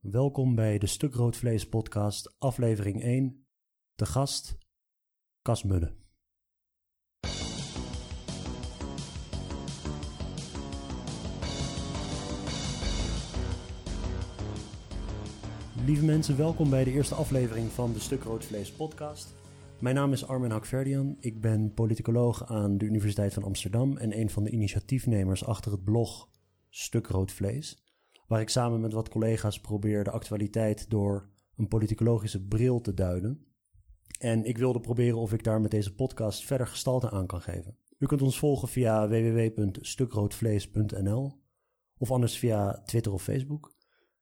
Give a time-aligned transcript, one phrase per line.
[0.00, 3.46] Welkom bij de Stuk Rood Vlees podcast, aflevering 1.
[3.94, 4.58] De gast,
[5.42, 5.92] Cas Mudde.
[15.84, 19.34] Lieve mensen, welkom bij de eerste aflevering van de Stuk Rood Vlees podcast.
[19.80, 21.16] Mijn naam is Armin Hakverdian.
[21.18, 25.84] Ik ben politicoloog aan de Universiteit van Amsterdam en een van de initiatiefnemers achter het
[25.84, 26.28] blog
[26.68, 27.89] Stuk Rood Vlees
[28.30, 33.46] waar ik samen met wat collega's probeer de actualiteit door een politicologische bril te duiden.
[34.18, 37.76] En ik wilde proberen of ik daar met deze podcast verder gestalte aan kan geven.
[37.98, 41.40] U kunt ons volgen via www.stukroodvlees.nl
[41.98, 43.74] of anders via Twitter of Facebook.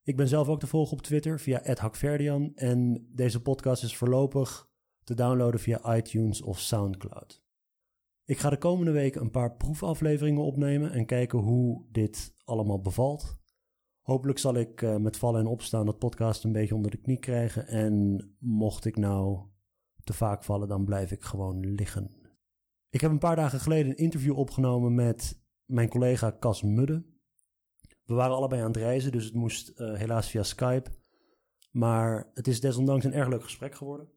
[0.02, 4.68] Ik ben zelf ook te volgen op Twitter via @hakverdian en deze podcast is voorlopig
[5.04, 7.42] te downloaden via iTunes of SoundCloud.
[8.24, 13.38] Ik ga de komende weken een paar proefafleveringen opnemen en kijken hoe dit allemaal bevalt.
[14.08, 17.18] Hopelijk zal ik uh, met vallen en opstaan dat podcast een beetje onder de knie
[17.18, 17.66] krijgen.
[17.66, 19.46] En mocht ik nou
[20.04, 22.10] te vaak vallen, dan blijf ik gewoon liggen.
[22.90, 27.04] Ik heb een paar dagen geleden een interview opgenomen met mijn collega Cas Mudde.
[28.04, 30.90] We waren allebei aan het reizen, dus het moest uh, helaas via Skype.
[31.70, 34.08] Maar het is desondanks een erg leuk gesprek geworden.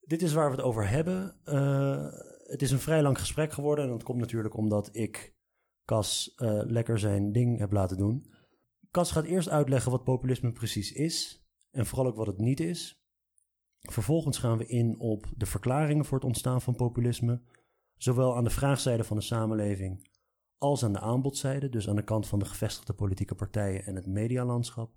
[0.00, 1.36] Dit is waar we het over hebben.
[1.44, 2.06] Uh,
[2.44, 3.84] het is een vrij lang gesprek geworden.
[3.84, 5.34] En dat komt natuurlijk omdat ik
[5.84, 6.34] Cas
[6.66, 8.32] lekker zijn ding heb laten doen.
[8.94, 13.02] Kas gaat eerst uitleggen wat populisme precies is en vooral ook wat het niet is.
[13.80, 17.42] Vervolgens gaan we in op de verklaringen voor het ontstaan van populisme,
[17.96, 20.08] zowel aan de vraagzijde van de samenleving
[20.58, 24.06] als aan de aanbodzijde, dus aan de kant van de gevestigde politieke partijen en het
[24.06, 24.96] medialandschap.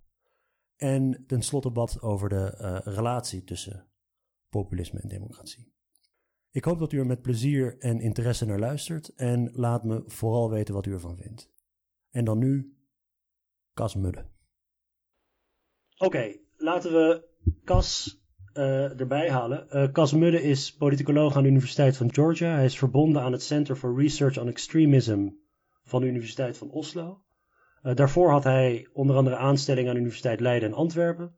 [0.75, 3.87] En tenslotte wat over de uh, relatie tussen
[4.49, 5.73] populisme en democratie.
[6.51, 10.49] Ik hoop dat u er met plezier en interesse naar luistert en laat me vooral
[10.49, 11.51] weten wat u ervan vindt.
[12.09, 12.76] En dan nu
[13.77, 14.25] Cas Mudde.
[15.97, 17.23] Oké, laten we
[17.63, 18.19] Cas
[18.53, 19.67] uh, erbij halen.
[19.71, 22.55] Uh, Cas Mudde is politicoloog aan de Universiteit van Georgia.
[22.55, 25.29] Hij is verbonden aan het Center for Research on Extremism
[25.83, 27.21] van de Universiteit van Oslo.
[27.83, 31.35] Uh, daarvoor had hij onder andere aanstellingen aan de Universiteit Leiden en Antwerpen.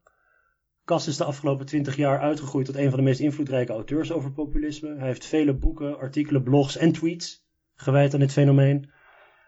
[0.83, 4.31] Cas is de afgelopen twintig jaar uitgegroeid tot een van de meest invloedrijke auteurs over
[4.31, 4.95] populisme.
[4.95, 8.91] Hij heeft vele boeken, artikelen, blogs en tweets gewijd aan dit fenomeen.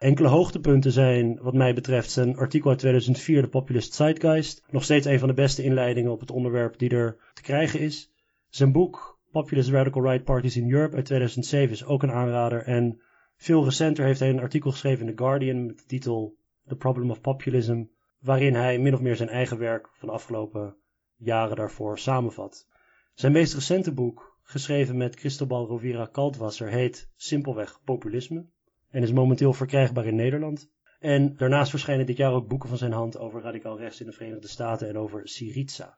[0.01, 4.63] Enkele hoogtepunten zijn, wat mij betreft, zijn artikel uit 2004, de Populist Zeitgeist.
[4.69, 8.11] Nog steeds een van de beste inleidingen op het onderwerp die er te krijgen is.
[8.49, 12.63] Zijn boek Populist Radical Right Parties in Europe uit 2007 is ook een aanrader.
[12.63, 13.01] En
[13.35, 16.35] veel recenter heeft hij een artikel geschreven in The Guardian met de titel
[16.67, 17.83] The Problem of Populism,
[18.19, 20.75] waarin hij min of meer zijn eigen werk van de afgelopen
[21.17, 22.67] jaren daarvoor samenvat.
[23.13, 28.45] Zijn meest recente boek, geschreven met Cristobal Rovira Kaltwasser, heet simpelweg Populisme
[28.91, 30.69] en is momenteel verkrijgbaar in Nederland.
[30.99, 34.11] En daarnaast verschijnen dit jaar ook boeken van zijn hand over radicaal rechts in de
[34.11, 35.97] Verenigde Staten en over Syriza.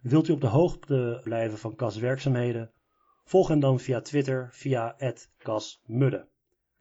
[0.00, 2.70] Wilt u op de hoogte blijven van Cas werkzaamheden?
[3.24, 4.96] Volg hem dan via Twitter via
[5.38, 6.28] @casmudde.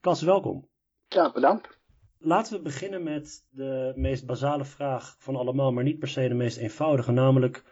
[0.02, 0.68] Cas, welkom.
[1.08, 1.80] Ja, bedankt.
[2.18, 6.34] Laten we beginnen met de meest basale vraag van allemaal, maar niet per se de
[6.34, 7.64] meest eenvoudige, namelijk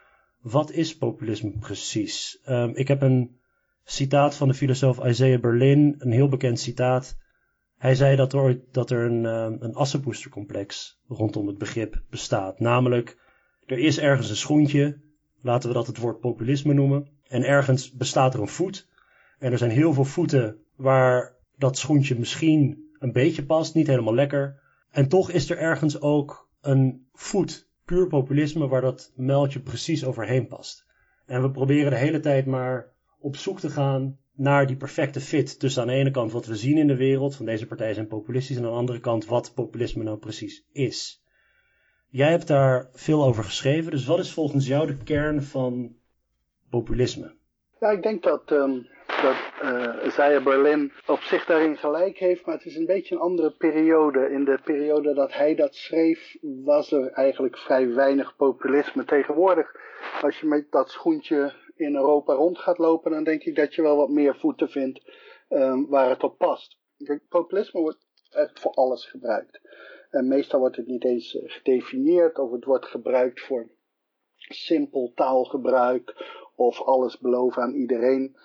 [0.41, 2.39] wat is populisme precies?
[2.45, 3.39] Um, ik heb een
[3.83, 7.17] citaat van de filosoof Isaiah Berlin, een heel bekend citaat
[7.79, 12.59] hij zei dat er, dat er een, uh, een assenpoestercomplex rondom het begrip bestaat.
[12.59, 13.17] Namelijk,
[13.65, 15.01] er is ergens een schoentje,
[15.41, 17.07] laten we dat het woord populisme noemen.
[17.27, 18.87] En ergens bestaat er een voet.
[19.39, 24.15] En er zijn heel veel voeten waar dat schoentje misschien een beetje past, niet helemaal
[24.15, 24.61] lekker.
[24.91, 30.47] En toch is er ergens ook een voet, puur populisme, waar dat muiltje precies overheen
[30.47, 30.85] past.
[31.25, 35.59] En we proberen de hele tijd maar op zoek te gaan naar die perfecte fit
[35.59, 38.07] tussen aan de ene kant wat we zien in de wereld, van deze partijen zijn
[38.07, 41.23] populistisch, en aan de andere kant wat populisme nou precies is.
[42.09, 45.95] Jij hebt daar veel over geschreven, dus wat is volgens jou de kern van
[46.69, 47.35] populisme?
[47.79, 48.87] Ja, ik denk dat, um,
[49.21, 49.35] dat
[50.17, 54.29] uh, Berlin op zich daarin gelijk heeft, maar het is een beetje een andere periode.
[54.31, 59.05] In de periode dat hij dat schreef, was er eigenlijk vrij weinig populisme.
[59.05, 59.75] Tegenwoordig,
[60.21, 63.81] als je met dat schoentje in Europa rond gaat lopen, dan denk ik dat je
[63.81, 65.01] wel wat meer voeten vindt
[65.49, 66.77] um, waar het op past.
[67.29, 69.61] Populisme wordt echt voor alles gebruikt.
[70.09, 73.69] En meestal wordt het niet eens eh, gedefinieerd of het wordt gebruikt voor
[74.35, 76.15] simpel taalgebruik
[76.55, 78.35] of alles beloven aan iedereen.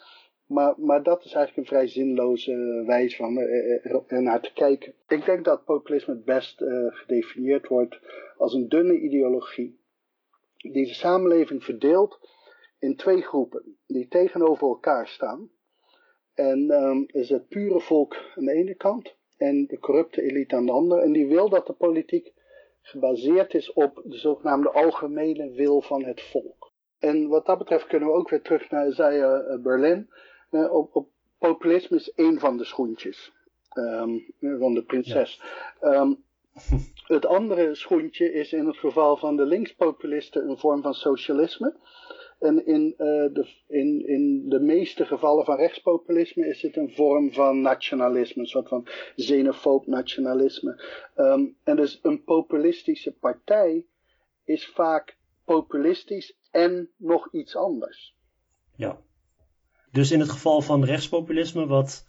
[0.46, 4.94] Maar, maar dat is eigenlijk een vrij zinloze wijze van uh, uh, naar te kijken.
[5.08, 7.98] Ik denk dat populisme het best gedefinieerd wordt
[8.36, 9.78] als een dunne ideologie
[10.56, 12.18] die de samenleving verdeelt
[12.84, 15.50] in twee groepen die tegenover elkaar staan.
[16.34, 20.66] En um, is het pure volk aan de ene kant en de corrupte elite aan
[20.66, 21.00] de andere.
[21.00, 22.32] En die wil dat de politiek
[22.80, 26.72] gebaseerd is op de zogenaamde algemene wil van het volk.
[26.98, 30.10] En wat dat betreft kunnen we ook weer terug naar Isaiah Berlin.
[30.50, 31.08] op, op
[31.38, 33.32] populisme is één van de schoentjes
[33.74, 35.42] um, van de prinses.
[35.80, 36.12] Ehm,
[37.16, 41.76] het andere schoentje is in het geval van de linkspopulisten een vorm van socialisme.
[42.44, 47.32] En in, uh, de, in, in de meeste gevallen van rechtspopulisme is het een vorm
[47.32, 50.82] van nationalisme, een soort van xenofoob nationalisme.
[51.16, 53.86] Um, en dus een populistische partij
[54.44, 58.16] is vaak populistisch en nog iets anders.
[58.76, 58.98] Ja.
[59.90, 62.06] Dus in het geval van rechtspopulisme, wat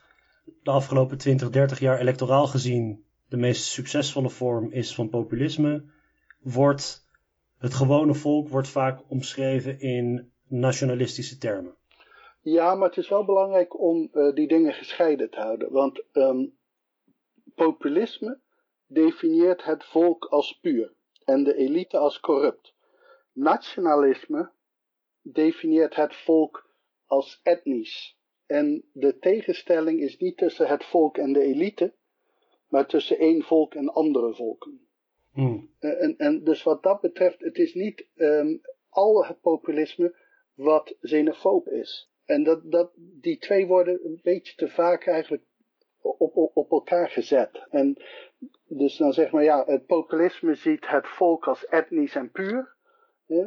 [0.64, 5.84] de afgelopen 20, 30 jaar electoraal gezien de meest succesvolle vorm is van populisme,
[6.40, 7.05] wordt
[7.66, 11.76] het gewone volk wordt vaak omschreven in nationalistische termen.
[12.42, 15.72] Ja, maar het is wel belangrijk om uh, die dingen gescheiden te houden.
[15.72, 16.58] Want um,
[17.56, 18.40] populisme
[18.88, 22.74] definieert het volk als puur en de elite als corrupt.
[23.34, 24.52] Nationalisme
[25.22, 26.70] definieert het volk
[27.06, 28.18] als etnisch.
[28.46, 31.94] En de tegenstelling is niet tussen het volk en de elite,
[32.68, 34.85] maar tussen één volk en andere volken.
[35.36, 35.70] Hmm.
[35.80, 40.16] Eh, en, en, dus wat dat betreft, het is niet um, al het populisme
[40.54, 42.10] wat xenofoob is.
[42.26, 45.44] En dat, dat, die twee worden een beetje te vaak eigenlijk
[46.02, 47.66] op, op, op elkaar gezet.
[47.70, 48.04] En
[48.68, 52.76] dus dan zeg maar, ja, het populisme ziet het volk als etnisch en puur,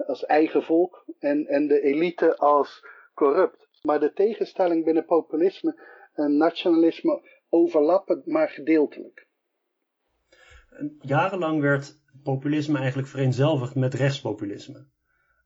[0.06, 3.69] als eigen volk, en, en de elite als corrupt.
[3.82, 5.81] Maar de tegenstelling binnen populisme
[6.14, 9.28] en nationalisme overlappen maar gedeeltelijk.
[11.01, 14.87] Jarenlang werd populisme eigenlijk vereenzelvigd met rechtspopulisme.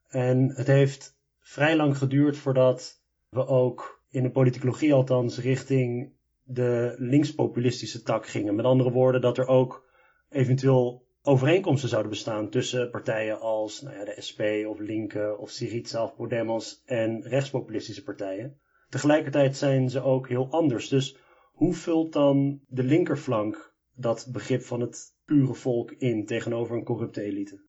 [0.09, 6.13] En het heeft vrij lang geduurd voordat we ook in de politicologie althans richting
[6.43, 8.55] de linkspopulistische tak gingen.
[8.55, 9.89] Met andere woorden, dat er ook
[10.29, 16.05] eventueel overeenkomsten zouden bestaan tussen partijen als nou ja, de SP of Linke of Syriza
[16.05, 18.59] of Podemos en rechtspopulistische partijen.
[18.89, 20.89] Tegelijkertijd zijn ze ook heel anders.
[20.89, 21.17] Dus
[21.53, 27.23] hoe vult dan de linkerflank dat begrip van het pure volk in tegenover een corrupte
[27.23, 27.61] elite?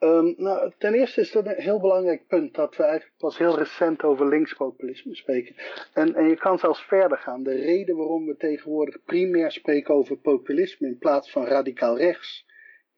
[0.00, 3.58] Um, nou, ten eerste is dat een heel belangrijk punt dat we eigenlijk pas heel
[3.58, 5.54] recent over linkspopulisme spreken.
[5.92, 7.42] En, en je kan zelfs verder gaan.
[7.42, 12.46] De reden waarom we tegenwoordig primair spreken over populisme in plaats van radicaal rechts,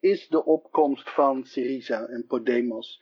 [0.00, 2.98] is de opkomst van Syriza en Podemos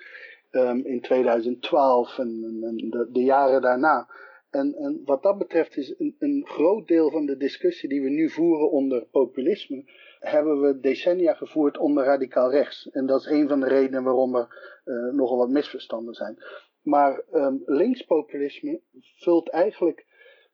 [0.50, 4.08] um, in 2012 en, en de, jaren daarna.
[4.50, 8.08] En, en, wat dat betreft is een, een groot deel van de discussie die we
[8.08, 9.84] nu voeren onder populisme
[10.18, 12.90] hebben we decennia gevoerd onder radicaal rechts.
[12.90, 16.38] En dat is een van de redenen waarom er uh, nogal wat misverstanden zijn.
[16.82, 18.80] Maar um, linkspopulisme
[19.16, 20.06] vult eigenlijk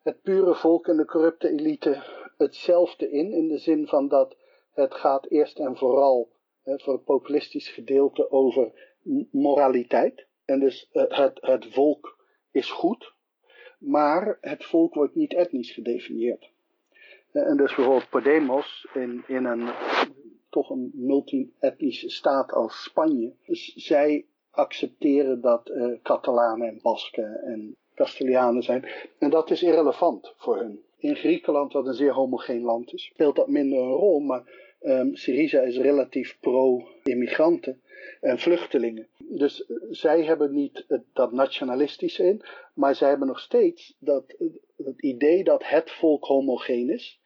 [0.03, 2.03] het pure volk en de corrupte elite
[2.37, 3.33] hetzelfde in.
[3.33, 4.37] In de zin van dat
[4.73, 6.33] het gaat eerst en vooral
[6.65, 8.73] voor het populistisch gedeelte over
[9.31, 10.27] moraliteit.
[10.45, 12.19] En dus uh, het, het volk
[12.51, 13.15] is goed,
[13.87, 16.51] maar het volk wordt niet etnisch gedefinieerd.
[17.33, 19.69] En dus bijvoorbeeld Podemos in, in een
[20.55, 23.33] toch een multi-etnische staat als Spanje.
[23.47, 28.89] Dus zij accepteren dat uh, Catalanen en Basken en Castilianen zijn.
[29.19, 30.83] En dat is irrelevant voor hun.
[30.97, 34.21] In Griekenland, wat een zeer homogeen land is, speelt dat minder een rol.
[34.21, 34.43] Maar
[34.85, 37.81] um, Syriza is relatief pro-immigranten
[38.21, 39.09] en vluchtelingen.
[39.19, 42.43] Dus uh, zij hebben niet dat nationalistische in,
[42.75, 44.35] maar zij hebben nog steeds dat,
[44.77, 47.21] het idee dat het volk homogeen is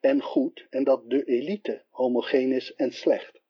[0.00, 3.42] en goed en dat de elite homogeen is en slecht.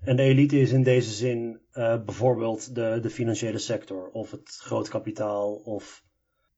[0.00, 4.48] En de elite is in deze zin uh, bijvoorbeeld de, de financiële sector of het
[4.48, 6.04] groot kapitaal of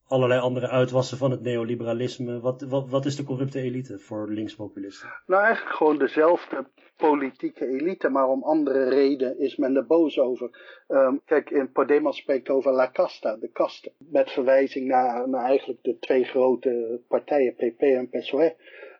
[0.08, 2.40] allerlei andere uitwassen van het neoliberalisme.
[2.40, 5.08] Wat, wat, wat is de corrupte elite voor linkspopulisten?
[5.26, 10.50] Nou, eigenlijk gewoon dezelfde politieke elite, maar om andere reden is men er boos over.
[10.88, 13.92] Um, kijk, in Podemos spreekt over La Casta, de kasten.
[13.99, 18.54] Met verwijzing naar, eigenlijk de twee grote partijen, PP en PSOE.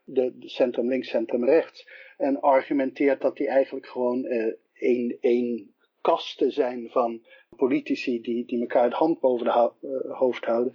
[0.05, 1.89] De, de centrum links, centrum rechts.
[2.17, 5.74] En argumenteert dat die eigenlijk gewoon uh, één, één
[6.05, 7.23] kasten zijn van
[7.57, 10.73] politici die, die elkaar het hand boven de uh, hoofd houden.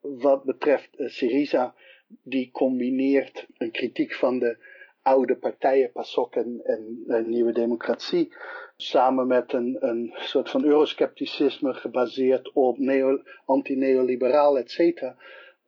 [0.00, 1.74] Wat betreft uh, Syriza,
[2.22, 4.56] die combineert een kritiek van de
[5.02, 6.60] oude partijen, PASOK en,
[7.06, 8.34] en, Nieuwe Democratie,
[8.76, 15.16] samen met een, een soort van euroscepticisme gebaseerd op neo, anti-neoliberaal, et cetera.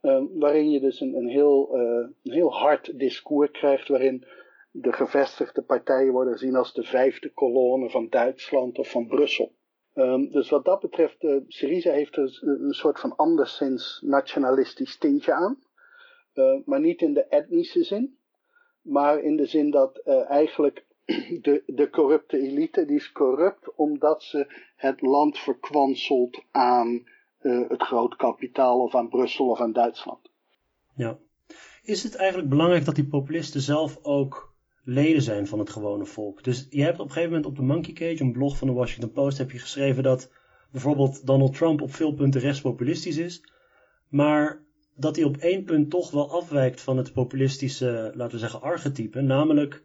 [0.03, 4.25] Uh, waarin je dus een, een, heel, een heel hard discours krijgt, waarin
[4.77, 9.53] de gevestigde partijen worden gezien als de vijfde kolonne van Duitsland of van Brussel.
[9.95, 15.33] Um, dus wat dat betreft, uh, Syriza heeft er een soort van anderszins nationalistisch tintje
[15.33, 15.59] aan.
[16.35, 18.19] Uh, maar niet in de etnische zin.
[18.83, 20.87] Maar in de zin dat uh, eigenlijk
[21.47, 27.09] de, de corrupte elite, die is corrupt omdat ze het land verkwanselt aan
[27.41, 30.31] uh, het groot kapitaal of aan Brussel of aan Duitsland.
[30.95, 31.19] Ja.
[31.83, 34.54] Is het eigenlijk belangrijk dat die populisten zelf ook
[34.85, 36.45] leden zijn van het gewone volk?
[36.45, 38.75] Dus je hebt op een gegeven moment op de Monkey Cage, een blog van de
[38.75, 40.31] Washington Post, heb je geschreven dat
[40.71, 43.43] bijvoorbeeld Donald Trump op veel punten rechtspopulistisch is,
[44.09, 44.63] maar
[44.97, 49.21] dat hij op één punt toch wel afwijkt van het populistische, laten we zeggen, archetype,
[49.21, 49.85] namelijk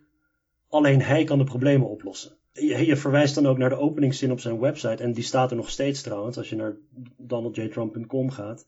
[0.70, 2.38] alleen hij kan de problemen oplossen.
[2.52, 5.70] Je, verwijst dan ook naar de openingszin op zijn website, en die staat er nog
[5.70, 6.78] steeds trouwens, als je naar
[7.18, 8.68] donaldjtrump.com gaat.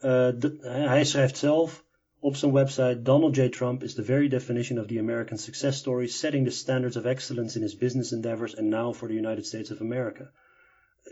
[0.00, 0.28] Uh,
[0.60, 1.84] hij schrijft zelf
[2.22, 3.48] op zijn website: Donald J.
[3.48, 7.56] Trump is the very definition of the American success story, setting the standards of excellence
[7.56, 10.30] in his business endeavors and now for the United States of America.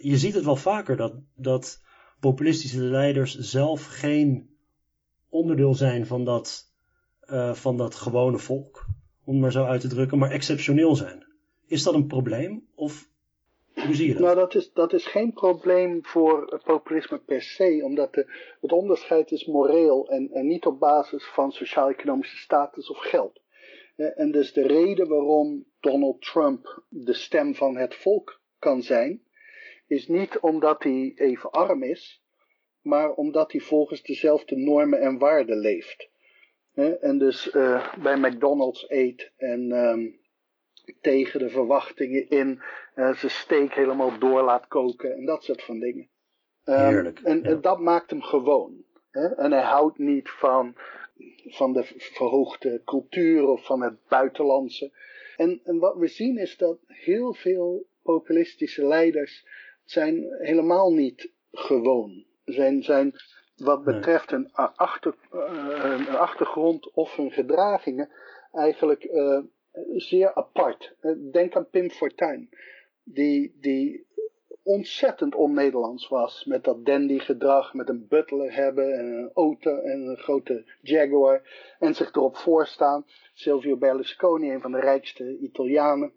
[0.00, 1.81] Je ziet het wel vaker dat, dat
[2.21, 4.50] populistische leiders zelf geen
[5.29, 6.73] onderdeel zijn van dat,
[7.31, 8.87] uh, van dat gewone volk,
[9.25, 11.26] om het maar zo uit te drukken, maar exceptioneel zijn.
[11.67, 12.67] Is dat een probleem?
[12.75, 13.10] Of
[13.75, 14.15] je?
[14.19, 18.27] Nou, dat is, dat is geen probleem voor populisme per se, omdat de,
[18.61, 23.41] het onderscheid is moreel en, en niet op basis van sociaal-economische status of geld.
[23.97, 29.23] En dus de reden waarom Donald Trump de stem van het volk kan zijn,
[29.87, 32.23] is niet omdat hij even arm is,
[32.83, 36.09] maar omdat hij volgens dezelfde normen en waarden leeft.
[37.00, 40.20] En dus uh, bij McDonald's eet en um,
[41.01, 42.63] tegen de verwachtingen in
[42.95, 46.09] uh, zijn steek helemaal door laat koken en dat soort van dingen.
[46.65, 47.21] Um, Heerlijk.
[47.21, 48.85] En, en, dat maakt hem gewoon.
[49.11, 49.35] Hè?
[49.35, 50.75] En hij houdt niet van,
[51.47, 54.93] van de verhoogde cultuur of van het buitenlandse.
[55.37, 59.47] En, en wat we zien is dat heel veel populistische leiders
[59.85, 62.25] zijn helemaal niet gewoon.
[62.45, 63.15] Zijn, zijn
[63.57, 68.11] wat betreft hun, achter, uh, hun achtergrond of hun gedragingen
[68.53, 69.41] eigenlijk uh,
[69.95, 70.95] zeer apart.
[71.03, 72.49] Uh, denk aan Pim Fortuyn,
[73.03, 74.07] die, die
[74.62, 76.45] ontzettend on-Nederlands was.
[76.45, 81.43] Met dat dandy gedrag, met een butler hebben en een auto en een grote Jaguar.
[81.79, 83.07] En zich erop voorstaan.
[83.35, 86.12] Silvio Berlusconi, een van de rijkste Italianen.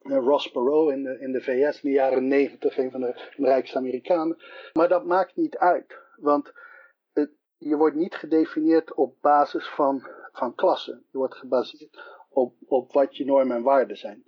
[0.00, 3.78] Ross Perot in de, in de VS in de jaren negentig, een van de, rijkste
[3.78, 4.36] Amerikanen.
[4.72, 6.52] Maar dat maakt niet uit, want
[7.58, 11.02] je wordt niet gedefinieerd op basis van, van klasse.
[11.10, 14.22] Je wordt gebaseerd op, op wat je normen en waarden zijn.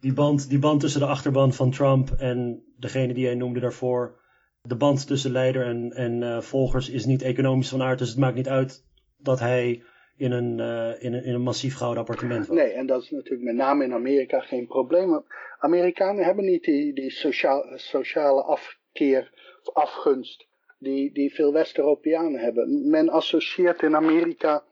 [0.00, 4.22] Die band, die band tussen de achterban van Trump en degene die jij noemde daarvoor.
[4.62, 7.98] De band tussen leider en, en uh, volgers is niet economisch van aard.
[7.98, 8.84] Dus het maakt niet uit
[9.16, 9.82] dat hij
[10.16, 12.58] in een, uh, in een, in een massief gouden appartement woont.
[12.58, 15.24] Nee, en dat is natuurlijk met name in Amerika geen probleem.
[15.58, 20.46] Amerikanen hebben niet die, die sociaal, sociale afkeer of afgunst
[20.78, 22.90] die, die veel West-Europeanen hebben.
[22.90, 24.64] Men associeert in Amerika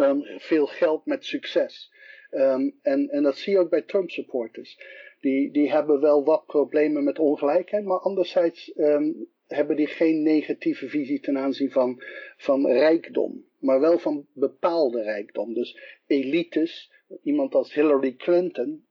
[0.00, 1.92] um, veel geld met succes.
[2.30, 4.78] Um, en, en dat zie je ook bij Trump supporters.
[5.20, 10.88] Die, die hebben wel wat problemen met ongelijkheid, maar anderzijds um, hebben die geen negatieve
[10.88, 12.02] visie ten aanzien van,
[12.36, 15.54] van rijkdom, maar wel van bepaalde rijkdom.
[15.54, 16.92] Dus elites,
[17.22, 18.84] iemand als Hillary Clinton,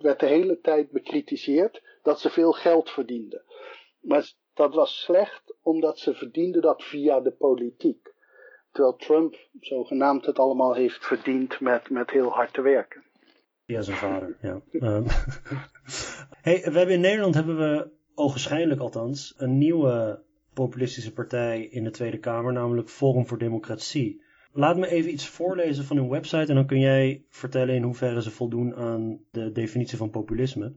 [0.00, 3.42] werd de hele tijd bekritiseerd dat ze veel geld verdiende.
[4.00, 8.11] Maar dat was slecht omdat ze verdiende dat via de politiek.
[8.72, 13.02] Terwijl Trump zogenaamd het allemaal heeft verdiend met, met heel hard te werken.
[13.64, 14.60] Ja, zijn vader, ja.
[14.72, 15.04] um,
[16.46, 20.22] hey, we hebben in Nederland hebben we, ogenschijnlijk althans, een nieuwe
[20.54, 24.22] populistische partij in de Tweede Kamer, namelijk Forum voor Democratie.
[24.52, 28.22] Laat me even iets voorlezen van hun website en dan kun jij vertellen in hoeverre
[28.22, 30.74] ze voldoen aan de definitie van populisme.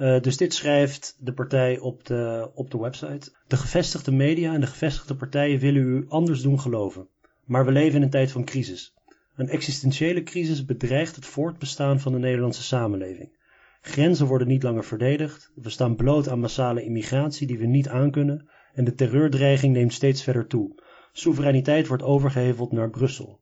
[0.00, 3.32] Uh, dus dit schrijft de partij op de, op de website.
[3.46, 7.08] De gevestigde media en de gevestigde partijen willen u anders doen geloven.
[7.44, 8.94] Maar we leven in een tijd van crisis.
[9.36, 13.38] Een existentiële crisis bedreigt het voortbestaan van de Nederlandse samenleving.
[13.80, 18.48] Grenzen worden niet langer verdedigd, we staan bloot aan massale immigratie die we niet aankunnen
[18.74, 20.82] en de terreurdreiging neemt steeds verder toe.
[21.12, 23.40] Soevereiniteit wordt overgeheveld naar Brussel.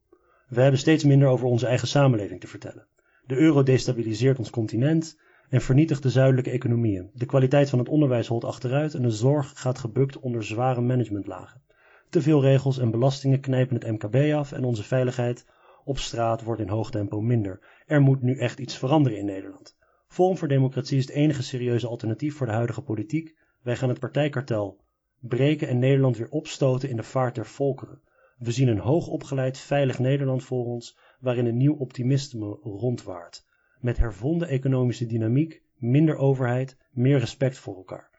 [0.49, 2.87] We hebben steeds minder over onze eigen samenleving te vertellen.
[3.27, 5.17] De euro destabiliseert ons continent,
[5.49, 7.11] en vernietigt de zuidelijke economieën.
[7.15, 11.63] De kwaliteit van het onderwijs holt achteruit en de zorg gaat gebukt onder zware managementlagen.
[12.11, 15.47] Te veel regels en belastingen knijpen het MKB af en onze veiligheid
[15.85, 17.61] op straat wordt in hoog tempo minder.
[17.87, 19.77] Er moet nu echt iets veranderen in Nederland.
[20.09, 23.37] Forum voor Democratie is het enige serieuze alternatief voor de huidige politiek.
[23.63, 24.81] Wij gaan het partijkartel
[25.21, 28.01] breken en Nederland weer opstoten in de vaart der volkeren.
[28.39, 33.47] We zien een hoogopgeleid, veilig Nederland voor ons, waarin een nieuw optimisme rondwaart
[33.81, 38.11] met hervonden economische dynamiek, minder overheid, meer respect voor elkaar.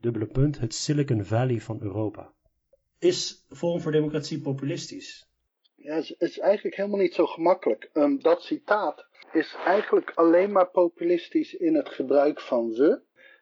[0.00, 2.32] Dubbele punt, het Silicon Valley van Europa.
[2.98, 5.28] Is Forum voor Democratie populistisch?
[5.74, 7.90] Ja, het is eigenlijk helemaal niet zo gemakkelijk.
[7.92, 13.00] Um, dat citaat is eigenlijk alleen maar populistisch in het gebruik van we.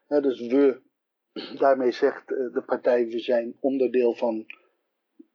[0.09, 0.81] dus we,
[1.59, 4.47] daarmee zegt de partij, we zijn onderdeel van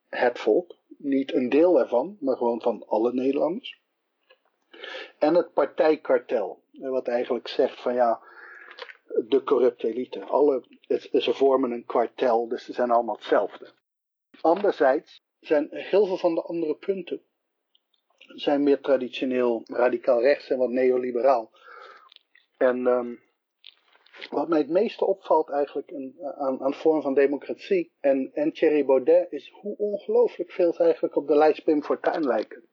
[0.09, 0.77] het volk.
[0.97, 3.80] Niet een deel ervan, maar gewoon van alle Nederlanders.
[5.17, 8.21] En het partijkartel, wat eigenlijk zegt van ja,
[9.27, 10.23] de corrupte elite.
[10.23, 10.63] Alle,
[11.11, 13.73] ze vormen een kwartel, dus ze zijn allemaal hetzelfde.
[14.41, 17.21] Anderzijds zijn heel veel van de andere punten
[18.35, 21.51] zijn meer traditioneel radicaal rechts en wat neoliberaal.
[22.57, 23.19] En um,
[24.29, 25.93] wat mij het meeste opvalt eigenlijk
[26.37, 31.15] aan, aan vorm van democratie en, en Thierry Baudet is hoe ongelooflijk veel ze eigenlijk
[31.15, 32.69] op de lijst Pim Fortuyn lijken.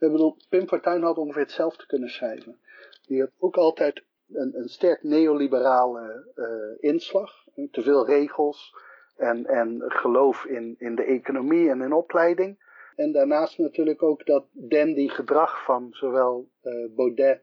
[0.00, 2.58] Ik bedoel, Pim Fortuyn had ongeveer hetzelfde kunnen schrijven.
[3.06, 7.44] Die had ook altijd een, een sterk neoliberale uh, inslag.
[7.70, 8.74] Te veel regels
[9.16, 12.64] en, en geloof in, in de economie en in opleiding.
[12.96, 17.42] En daarnaast natuurlijk ook dat dandy gedrag van zowel uh, Baudet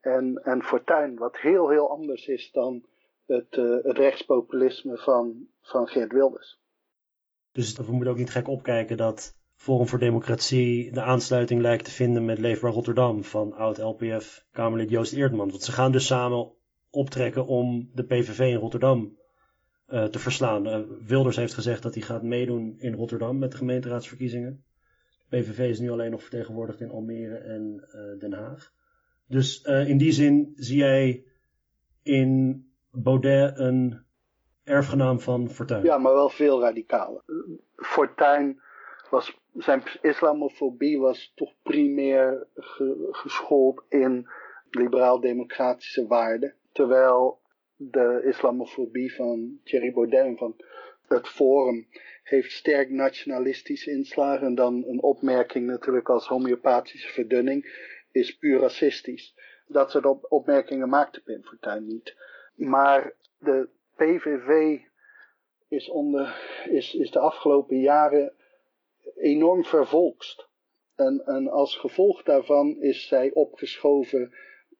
[0.00, 2.84] en, en Fortuyn, wat heel heel anders is dan
[3.26, 6.58] het, uh, het rechtspopulisme van, van Geert Wilders.
[7.52, 11.90] Dus we moeten ook niet gek opkijken dat Forum voor Democratie de aansluiting lijkt te
[11.90, 15.50] vinden met Leefbaar Rotterdam van oud-LPF-Kamerlid Joost Eerdmans.
[15.50, 16.52] Want ze gaan dus samen
[16.90, 19.18] optrekken om de PVV in Rotterdam
[19.88, 20.66] uh, te verslaan.
[20.66, 24.64] Uh, Wilders heeft gezegd dat hij gaat meedoen in Rotterdam met de gemeenteraadsverkiezingen.
[25.28, 28.72] De PVV is nu alleen nog vertegenwoordigd in Almere en uh, Den Haag.
[29.28, 31.24] Dus in die zin zie jij
[32.02, 34.04] in Baudet een
[34.64, 35.84] erfgenaam van Fortuyn.
[35.84, 37.22] Ja, maar wel veel radicaler.
[37.76, 38.60] Fortuyn
[39.10, 44.28] was, zijn islamofobie was toch primair ge, geschoold in
[44.70, 46.54] liberaal-democratische waarden.
[46.72, 47.40] Terwijl
[47.76, 50.56] de islamofobie van Thierry Baudet van
[51.08, 51.88] het Forum
[52.22, 54.46] heeft sterk nationalistische inslagen.
[54.46, 59.34] En dan een opmerking natuurlijk als homeopathische verdunning is puur racistisch.
[59.66, 62.16] Dat soort op opmerkingen maakte Pim Fortuyn niet.
[62.54, 64.78] Maar de PVV
[65.68, 66.36] is, onder,
[66.70, 68.32] is, is de afgelopen jaren
[69.16, 70.48] enorm vervolkst.
[70.94, 74.34] En, en als gevolg daarvan is zij opgeschoven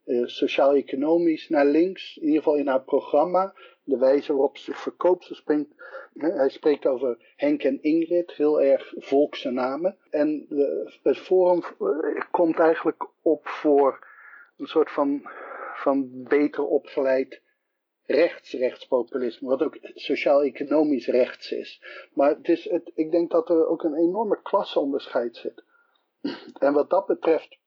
[0.05, 3.55] uh, sociaal-economisch naar links, in ieder geval in haar programma.
[3.85, 5.43] De wijze waarop ze verkoopt.
[6.15, 9.97] Hij spreekt over Henk en Ingrid, heel erg volkse namen.
[10.11, 14.07] En de, het Forum uh, komt eigenlijk op voor
[14.57, 15.23] een soort van,
[15.75, 17.43] van beter opgeleid
[18.07, 21.83] rechts-rechtspopulisme, wat ook sociaal-economisch rechts is.
[22.13, 25.65] Maar het is het, ik denk dat er ook een enorme klasseonderscheid zit.
[26.59, 27.59] En wat dat betreft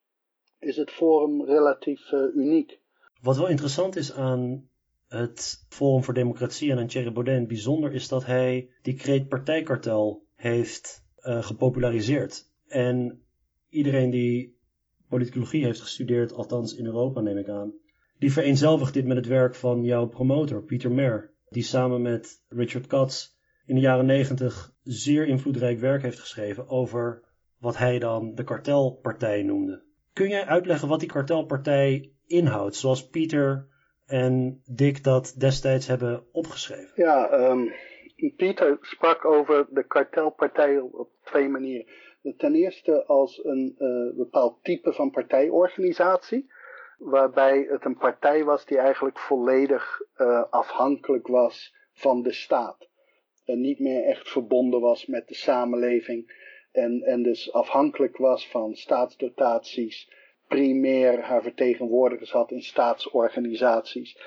[0.59, 2.79] is het Forum relatief uh, uniek.
[3.21, 4.69] Wat wel interessant is aan
[5.07, 10.25] het Forum voor Democratie en aan Thierry Baudet bijzonder is dat hij die kreet partijkartel
[10.35, 12.45] heeft uh, gepopulariseerd.
[12.67, 13.21] En
[13.69, 14.57] iedereen die
[15.09, 17.73] politicologie heeft gestudeerd, althans in Europa neem ik aan,
[18.19, 22.87] die vereenzelvigt dit met het werk van jouw promotor, Pieter Mer, die samen met Richard
[22.87, 27.23] Katz in de jaren negentig zeer invloedrijk werk heeft geschreven over
[27.59, 29.83] wat hij dan de kartelpartij noemde.
[30.13, 33.67] Kun jij uitleggen wat die kartelpartij inhoudt, zoals Pieter
[34.05, 36.91] en Dick dat destijds hebben opgeschreven?
[36.95, 37.71] Ja, um,
[38.35, 41.85] Pieter sprak over de kartelpartij op twee manieren.
[42.37, 46.51] Ten eerste als een uh, bepaald type van partijorganisatie
[46.97, 52.87] waarbij het een partij was die eigenlijk volledig uh, afhankelijk was van de staat.
[53.45, 56.45] En niet meer echt verbonden was met de samenleving.
[56.71, 60.11] En, en dus afhankelijk was van staatsdotaties.
[60.47, 64.17] Primair haar vertegenwoordigers had in staatsorganisaties.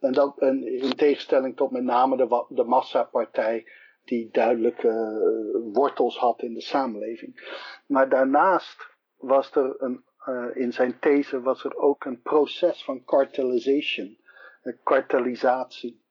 [0.00, 3.66] En dat en in tegenstelling tot met name de, de massapartij,
[4.04, 7.60] die duidelijke uh, wortels had in de samenleving.
[7.86, 13.04] Maar daarnaast was er een uh, in zijn these was er ook een proces van
[13.04, 14.18] cartelisation,
[14.62, 16.02] een kartelisatie.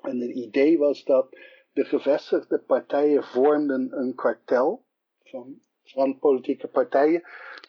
[0.00, 1.36] En het idee was dat
[1.72, 4.84] de gevestigde partijen vormden een kartel
[5.22, 7.22] van, van politieke partijen,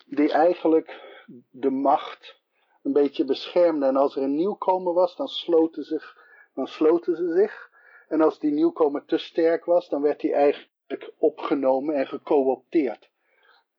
[0.05, 1.01] die eigenlijk
[1.49, 2.41] de macht
[2.83, 3.89] een beetje beschermden.
[3.89, 6.17] En als er een nieuwkomer was, dan sloten, zich,
[6.53, 7.71] dan sloten ze zich.
[8.07, 13.09] En als die nieuwkomer te sterk was, dan werd hij eigenlijk opgenomen en gecoopteerd.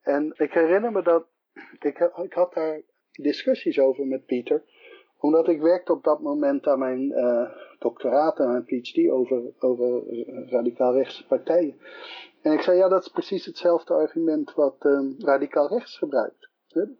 [0.01, 1.27] En ik herinner me dat
[1.79, 4.63] ik, ik had daar discussies over met Pieter.
[5.19, 10.03] Omdat ik werkte op dat moment aan mijn uh, doctoraat en mijn PhD over, over
[10.49, 11.77] radicaal rechtse partijen.
[12.41, 16.49] En ik zei, ja, dat is precies hetzelfde argument wat um, radicaal rechts gebruikt.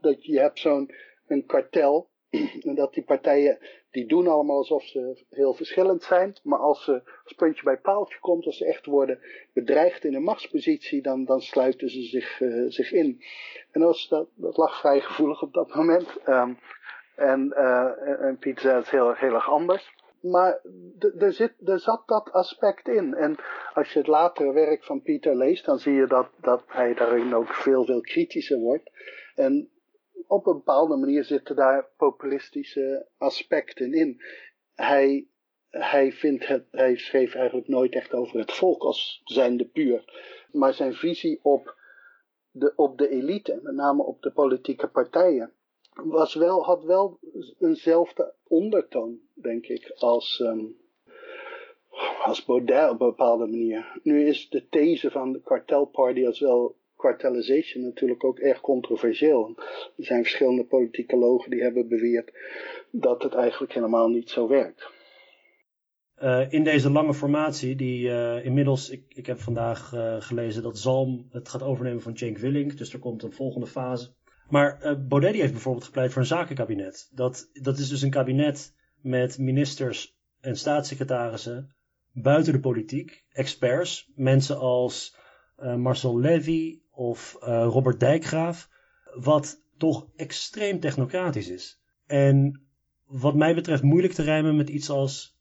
[0.01, 0.91] Dat je hebt zo'n
[1.27, 2.09] een kartel
[2.67, 3.57] en dat die partijen
[3.97, 6.35] die doen allemaal alsof ze heel verschillend zijn.
[6.43, 9.19] Maar als, ze, als puntje bij paaltje komt, als ze echt worden
[9.53, 13.21] bedreigd in een machtspositie, dan, dan sluiten ze zich, uh, zich in.
[13.71, 16.17] En dat, dat, lag vrij gevoelig op dat moment.
[16.27, 16.57] Um,
[17.15, 19.95] en, uh, en Piet zei heel, heel erg anders.
[20.21, 20.59] Maar
[21.17, 23.13] er, zit, zat dat aspect in.
[23.13, 23.35] En
[23.73, 27.35] als je het latere werk van Pieter leest, dan zie je dat, dat hij daarin
[27.35, 28.91] ook veel, veel kritischer wordt.
[29.35, 29.69] En
[30.27, 34.21] op een bepaalde manier zitten daar populistische aspecten in.
[34.73, 35.27] Hij,
[35.69, 40.03] hij, vindt het, hij schreef eigenlijk nooit echt over het volk als zijnde puur.
[40.51, 41.75] Maar zijn visie op
[42.51, 45.53] de, op de elite, met name op de politieke partijen,
[45.93, 47.19] was wel, had wel
[47.59, 50.77] eenzelfde ondertoon, denk ik, als, um,
[52.23, 53.99] als Baudet op een bepaalde manier.
[54.03, 59.53] Nu is de these van de kartelparty als wel cartelization natuurlijk ook erg controversieel.
[59.97, 62.31] Er zijn verschillende politicologen die hebben beweerd
[62.91, 64.95] dat het eigenlijk helemaal niet zo werkt.
[66.23, 70.77] Uh, in deze lange formatie, die uh, inmiddels, ik, ik heb vandaag uh, gelezen dat
[70.77, 74.15] Zalm het gaat overnemen van Cenk Willink, dus er komt een volgende fase.
[74.49, 77.09] Maar Baudet heeft bijvoorbeeld gepleit voor een zakenkabinet.
[77.13, 81.75] Dat, dat is dus een kabinet met ministers en staatssecretarissen
[82.11, 85.15] buiten de politiek, experts, mensen als
[85.77, 88.69] Marcel Levy of uh, Robert Dijkgraaf,
[89.13, 91.81] wat toch extreem technocratisch is.
[92.07, 92.67] En
[93.07, 95.37] wat mij betreft moeilijk te rijmen met iets als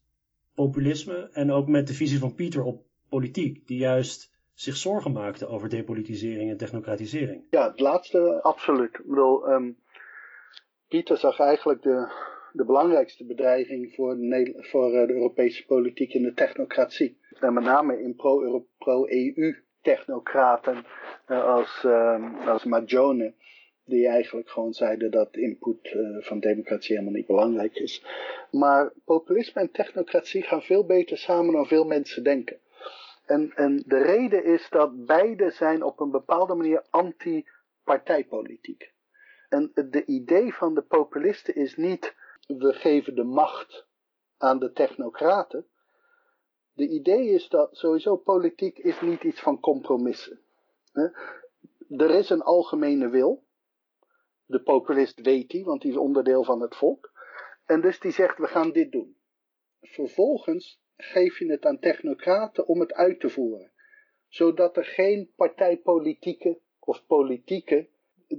[0.55, 5.47] populisme en ook met de visie van Pieter op politiek, die juist zich zorgen maakte
[5.47, 7.43] over depolitisering en technocratisering.
[7.49, 8.93] Ja, het laatste absoluut.
[8.99, 9.77] Ik bedoel, um,
[10.87, 12.11] Pieter zag eigenlijk de,
[12.53, 17.17] de belangrijkste bedreiging voor, de, voor uh, de Europese politiek in de technocratie.
[17.39, 19.05] En met name in pro-EU pro
[19.81, 20.85] technocraten
[21.27, 23.33] uh, als, uh, als Majone,
[23.85, 28.05] die eigenlijk gewoon zeiden dat input uh, van democratie helemaal niet belangrijk is.
[28.51, 32.59] Maar populisme en technocratie gaan veel beter samen dan veel mensen denken.
[33.25, 38.91] En, en de reden is dat beide zijn op een bepaalde manier anti-partijpolitiek.
[39.49, 42.15] En de idee van de populisten is niet
[42.47, 43.85] we geven de macht
[44.37, 45.65] aan de technocraten,
[46.77, 50.39] de idee is dat sowieso politiek is niet iets van compromissen.
[51.87, 53.43] Er is een algemene wil.
[54.45, 57.11] De populist weet die, want die is onderdeel van het volk.
[57.65, 59.17] En dus die zegt, we gaan dit doen.
[59.81, 63.71] Vervolgens geef je het aan technocraten om het uit te voeren.
[64.27, 67.87] Zodat er geen partijpolitieke of politieke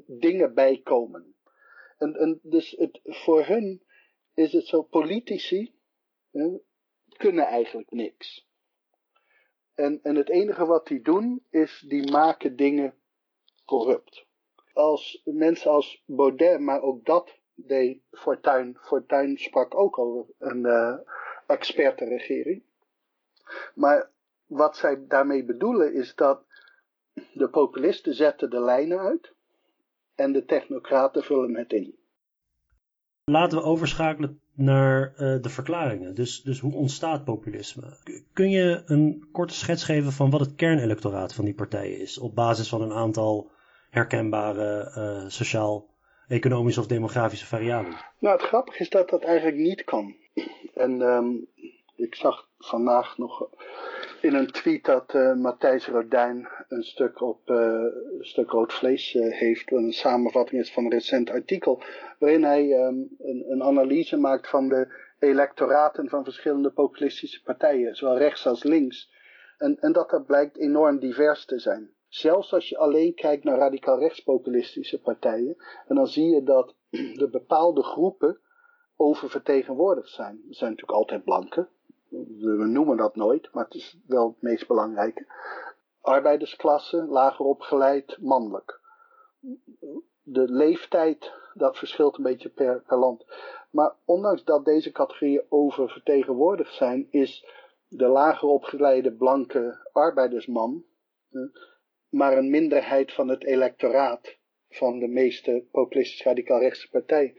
[0.07, 1.35] dingen bij komen.
[1.98, 3.83] En, dus het, voor hun
[4.35, 5.74] is het zo, politici,
[7.18, 8.46] kunnen eigenlijk niks.
[9.74, 12.94] En, en het enige wat die doen, is die maken dingen
[13.64, 14.26] corrupt.
[14.72, 18.78] Als mensen als Baudet, maar ook dat deed Fortuyn.
[18.81, 20.94] Fortuyn sprak ook over een uh,
[21.46, 22.62] expertenregering.
[23.74, 24.11] Maar
[24.46, 26.42] wat zij daarmee bedoelen is dat
[27.33, 29.33] de populisten zetten de lijnen uit
[30.14, 31.98] en de technocraten vullen het in.
[33.24, 36.14] Laten we overschakelen naar uh, de verklaringen.
[36.14, 37.83] Dus, dus hoe ontstaat populisme?
[38.33, 42.35] Kun je een korte schets geven van wat het kernelectoraat van die partijen is, op
[42.35, 43.51] basis van een aantal
[43.90, 47.99] herkenbare uh, sociaal-economische of demografische variabelen?
[48.18, 50.14] Nou, het grappige is dat dat eigenlijk niet kan.
[50.75, 51.47] En um,
[51.97, 53.49] ik zag vandaag nog
[54.20, 57.85] in een tweet dat uh, Matthijs Rodijn een stuk op uh,
[58.20, 59.72] stuk rood vlees uh, heeft.
[59.72, 61.83] Een samenvatting is van een recent artikel.
[62.18, 67.96] Waarin hij um, een, een, analyse maakt van de electoraten van verschillende populistische partijen.
[67.96, 69.11] Zowel rechts als links.
[69.59, 71.90] En, en dat dat blijkt enorm divers te zijn.
[72.09, 75.57] Zelfs als je alleen kijkt naar radicaal rechtspopulistische partijen.
[75.87, 76.74] En dan zie je dat
[77.22, 78.40] de bepaalde groepen
[78.96, 80.40] oververtegenwoordigd zijn.
[80.48, 81.68] Er zijn natuurlijk altijd blanken
[82.11, 85.27] we noemen dat nooit, maar het is wel het meest belangrijke.
[86.01, 88.81] Arbeidersklasse, lager opgeleid, mannelijk.
[90.23, 93.25] De leeftijd, dat verschilt een beetje per, per land.
[93.71, 97.47] Maar ondanks dat deze categorieën oververtegenwoordigd zijn, is
[97.88, 100.85] de lager opgeleide blanke arbeidersman
[102.09, 104.37] maar een minderheid van het electoraat
[104.68, 107.35] van de meeste populistisch radicaal rechtse partij.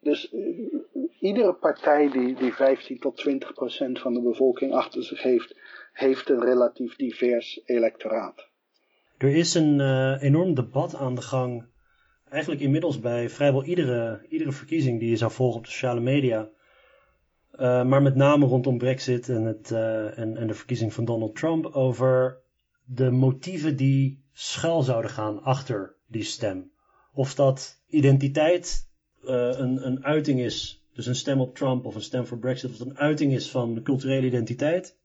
[0.00, 0.74] Dus uh,
[1.20, 5.56] iedere partij die, die 15 tot 20 procent van de bevolking achter zich heeft,
[5.92, 8.48] heeft een relatief divers electoraat.
[9.18, 11.66] Er is een uh, enorm debat aan de gang,
[12.28, 16.48] eigenlijk inmiddels bij vrijwel iedere, iedere verkiezing die je zou volgen op sociale media.
[17.52, 21.66] Uh, maar met name rondom Brexit en, het, en, en de verkiezing van Donald Trump
[21.66, 22.40] over
[22.84, 26.70] de motieven die schuil zouden gaan achter die stem.
[27.12, 28.87] Of dat identiteit
[29.22, 32.80] een, een uiting is dus een stem op Trump of een stem voor Brexit, of
[32.80, 34.96] een uiting is van culturele identiteit,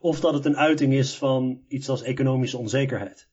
[0.00, 3.28] of dat het een uiting is van iets als economische onzekerheid.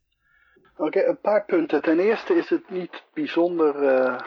[0.77, 1.81] Oké, een paar punten.
[1.81, 4.19] Ten eerste is het niet bijzonder uh,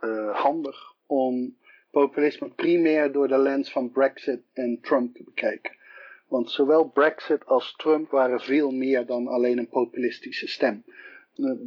[0.00, 1.56] uh, handig om
[1.90, 5.76] populisme primair door de lens van Brexit en Trump te bekijken.
[6.28, 10.84] Want zowel Brexit als Trump waren veel meer dan alleen een populistische stem.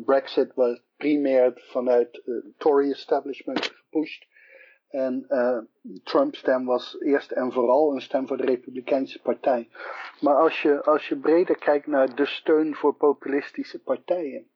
[0.06, 4.26] Brexit was primair vanuit het Tory establishment gepusht.
[4.88, 5.58] En uh,
[6.04, 9.70] Trump's stem was eerst en vooral een stem voor de Republikeinse Partij.
[10.22, 14.48] Maar als je, als je breder kijkt naar de steun voor populistische partijen,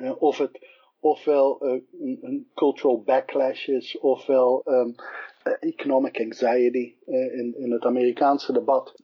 [0.00, 0.58] uh, of het
[1.00, 4.94] ofwel een, cultural backlash is, ofwel um,
[5.60, 8.94] economic anxiety in, in het Amerikaanse debat.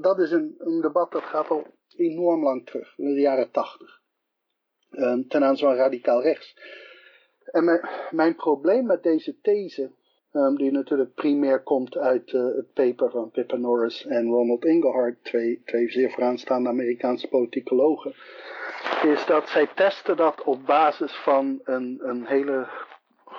[0.00, 4.02] dat is een, een debat dat gaat al enorm lang terug, in de jaren tachtig.
[4.90, 6.56] Um, ten aanzien van radicaal rechts.
[7.44, 9.90] En mijn, mijn probleem met deze these,
[10.32, 15.24] um, die natuurlijk primair komt uit uh, het paper van Pippa Norris en Ronald Inglehart,
[15.24, 18.14] twee, twee zeer vooraanstaande Amerikaanse politicologen,
[19.02, 22.68] is dat zij testen dat op basis van een, een hele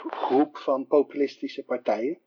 [0.10, 2.20] groep van populistische partijen.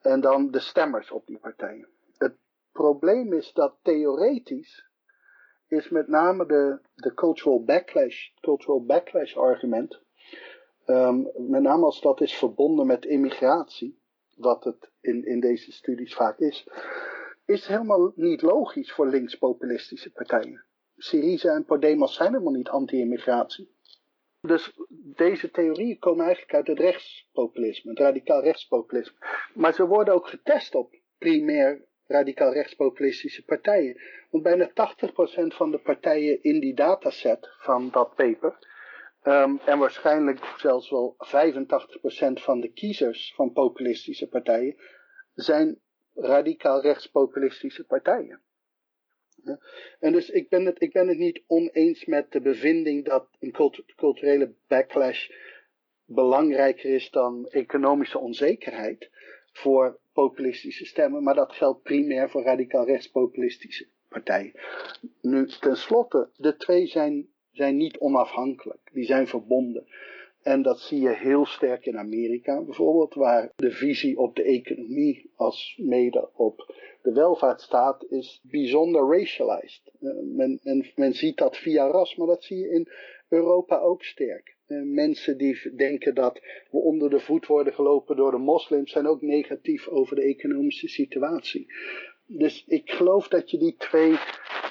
[0.00, 1.88] En dan de stemmers op die partijen.
[2.16, 2.36] Het
[2.72, 4.90] probleem is dat theoretisch
[5.72, 10.00] is met name de, de cultural backlash, cultural backlash argument.
[10.86, 14.00] Um, met name als dat is verbonden met immigratie,
[14.36, 16.68] wat het in, in deze studies vaak is,
[17.44, 20.64] is helemaal niet logisch voor linkspopulistische partijen.
[20.96, 23.70] Syriza en Podemos zijn helemaal niet anti-immigratie.
[24.40, 24.78] Dus
[25.16, 29.16] deze theorieën komen eigenlijk uit het rechtspopulisme, het radicaal rechtspopulisme.
[29.54, 34.00] Maar ze worden ook getest op primair radicaal rechtspopulistische partijen.
[34.30, 34.72] Want bijna 80%
[35.46, 38.58] van de partijen in die dataset van dat paper,
[39.24, 44.76] um, en waarschijnlijk zelfs wel 85% van de kiezers van populistische partijen,
[45.34, 45.78] zijn
[46.14, 48.40] radicaal rechtspopulistische partijen.
[49.44, 49.58] Ja.
[50.00, 53.72] En dus ik ben, het, ik ben het niet oneens met de bevinding dat een
[53.96, 55.28] culturele backlash
[56.04, 59.10] belangrijker is dan economische onzekerheid
[59.52, 64.52] voor populistische stemmen, maar dat geldt primair voor radicaal rechtspopulistische partijen.
[65.20, 69.86] Nu, tenslotte, de twee zijn, zijn niet onafhankelijk, die zijn verbonden.
[70.42, 75.30] En dat zie je heel sterk in Amerika bijvoorbeeld, waar de visie op de economie
[75.36, 79.92] als mede op de welvaartsstaat is bijzonder racialized.
[80.00, 82.88] Uh, men, men, men ziet dat via ras, maar dat zie je in
[83.32, 84.56] Europa ook sterk.
[84.66, 86.40] Uh, mensen die denken dat
[86.70, 90.88] we onder de voet worden gelopen door de moslims zijn ook negatief over de economische
[90.88, 91.66] situatie.
[92.26, 94.16] Dus ik geloof dat je die twee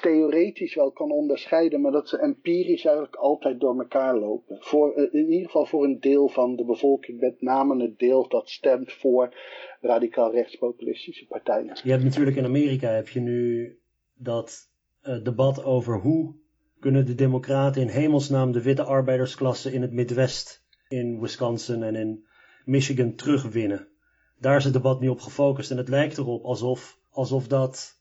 [0.00, 4.56] theoretisch wel kan onderscheiden, maar dat ze empirisch eigenlijk altijd door elkaar lopen.
[4.60, 8.28] Voor, eh, in ieder geval voor een deel van de bevolking, met name het deel
[8.28, 9.34] dat stemt voor
[9.80, 11.78] radicaal rechtspopulistische partijen.
[11.82, 13.76] Je hebt natuurlijk in Amerika heb je nu
[14.14, 14.70] dat
[15.02, 16.34] uh, debat over hoe
[16.82, 22.26] kunnen de democraten in hemelsnaam de witte arbeidersklasse in het Midwest, in Wisconsin en in
[22.64, 23.88] Michigan terugwinnen.
[24.38, 28.00] Daar is het debat nu op gefocust en het lijkt erop alsof, alsof dat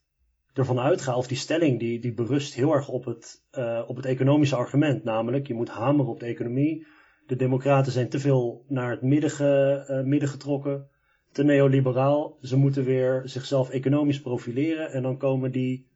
[0.54, 4.06] ervan uitgaat, of die stelling die, die berust heel erg op het, uh, op het
[4.06, 5.04] economische argument.
[5.04, 6.88] Namelijk, je moet hameren op de economie.
[7.26, 10.90] De democraten zijn te veel naar het midden, ge, uh, midden getrokken,
[11.32, 12.38] te neoliberaal.
[12.42, 15.91] Ze moeten weer zichzelf economisch profileren en dan komen die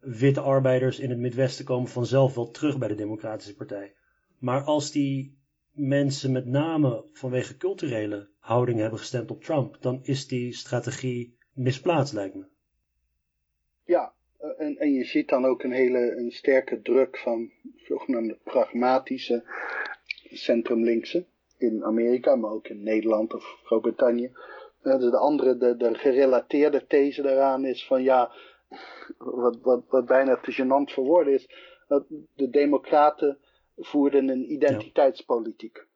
[0.00, 3.94] witte arbeiders in het Midwesten komen vanzelf wel terug bij de Democratische Partij.
[4.38, 5.38] Maar als die
[5.72, 12.14] mensen met name vanwege culturele houding hebben gestemd op Trump, dan is die strategie misplaatst,
[12.14, 12.44] lijkt me.
[13.84, 14.12] Ja,
[14.58, 19.42] en, en je ziet dan ook een hele een sterke druk van zogenaamde pragmatische
[20.32, 21.26] centrumlinkse
[21.58, 24.32] in Amerika, maar ook in Nederland of Groot-Brittannië.
[24.82, 28.32] Uh, de andere, de, de gerelateerde these daaraan is van ja,
[29.18, 31.48] wat, wat, wat bijna te gênant voor woorden is,
[31.88, 32.04] dat
[32.34, 33.38] de democraten
[33.76, 35.86] voerden een identiteitspolitiek.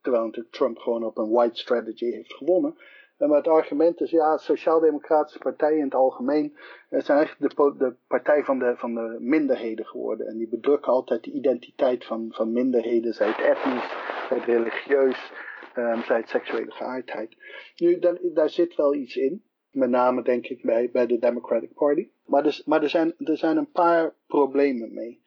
[0.00, 2.76] Terwijl natuurlijk Trump gewoon op een white strategy heeft gewonnen.
[3.18, 6.56] Maar het argument is, ja, sociaal-democratische partijen in het algemeen
[6.88, 10.26] eh, zijn eigenlijk de, de, partij van de, van de minderheden geworden.
[10.26, 13.88] En die bedrukken altijd de identiteit van, van minderheden, zij het etnisch,
[14.28, 15.32] zij het religieus,
[15.76, 17.36] um, zij het seksuele geaardheid.
[17.76, 19.42] Nu, daar, daar zit wel iets in.
[19.78, 22.08] Met name denk ik bij, bij de Democratic Party.
[22.24, 25.22] Maar, dus, maar er, zijn, er zijn een paar problemen mee.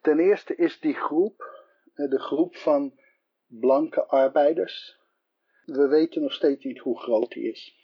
[0.00, 2.92] Ten eerste is die groep, eh, de groep van
[3.46, 4.98] blanke arbeiders.
[5.64, 7.78] We weten nog steeds niet hoe groot die is.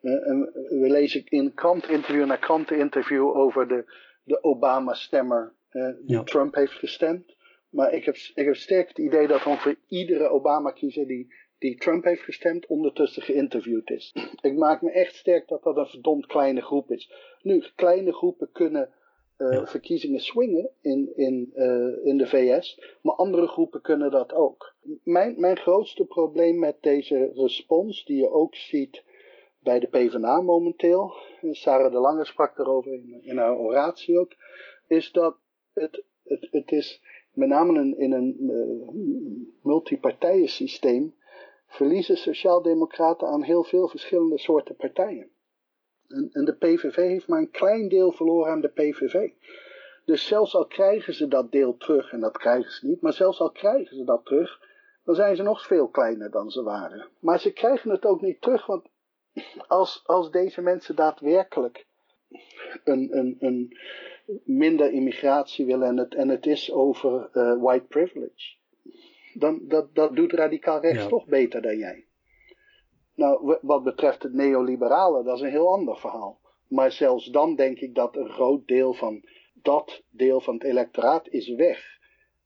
[0.00, 3.84] En we lezen in krantinterview na krantinterview over de,
[4.22, 6.22] de Obama-stemmer die ja.
[6.22, 7.36] Trump heeft gestemd.
[7.70, 12.04] Maar ik heb, ik heb sterk het idee dat ongeveer iedere Obama-kiezer die die Trump
[12.04, 14.14] heeft gestemd, ondertussen geïnterviewd is.
[14.48, 17.12] Ik maak me echt sterk dat dat een verdomd kleine groep is.
[17.42, 18.90] Nu, kleine groepen kunnen
[19.38, 24.74] uh, verkiezingen swingen in, in, uh, in de VS, maar andere groepen kunnen dat ook.
[25.02, 29.04] Mijn, mijn grootste probleem met deze respons, die je ook ziet
[29.58, 31.12] bij de PvdA momenteel,
[31.50, 34.32] Sarah de Lange sprak erover in, in haar oratie ook,
[34.86, 35.36] is dat
[35.72, 38.88] het, het, het is met name in, in een uh,
[39.62, 41.14] multipartijensysteem,
[41.74, 45.30] verliezen sociaaldemocraten aan heel veel verschillende soorten partijen.
[46.08, 49.30] En, en, de PVV heeft maar een klein deel verloren aan de PVV.
[50.04, 53.40] Dus zelfs al krijgen ze dat deel terug, en dat krijgen ze niet, maar zelfs
[53.40, 54.60] al krijgen ze dat terug,
[55.04, 57.08] dan zijn ze nog veel kleiner dan ze waren.
[57.18, 58.88] Maar ze krijgen het ook niet terug, want
[59.66, 61.86] als, als deze mensen daadwerkelijk
[62.84, 63.78] een, een, een
[64.44, 68.56] minder immigratie willen en het, en het is over uh, white privilege,
[69.34, 71.08] dan dat, dat doet radicaal rechts ja.
[71.08, 72.04] toch beter dan jij.
[73.14, 76.40] Nou, wat betreft het neoliberale, dat is een heel ander verhaal.
[76.68, 81.28] Maar zelfs dan denk ik dat een groot deel van dat deel van het electoraat
[81.28, 81.92] is weg.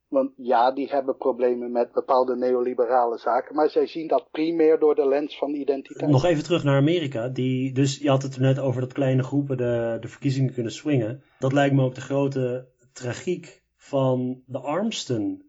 [0.09, 4.95] Want ja, die hebben problemen met bepaalde neoliberale zaken, maar zij zien dat primair door
[4.95, 6.11] de lens van identiteit.
[6.11, 7.29] Nog even terug naar Amerika.
[7.29, 11.23] Die, dus je had het net over dat kleine groepen de, de verkiezingen kunnen swingen.
[11.39, 15.48] Dat lijkt me ook de grote tragiek van de armsten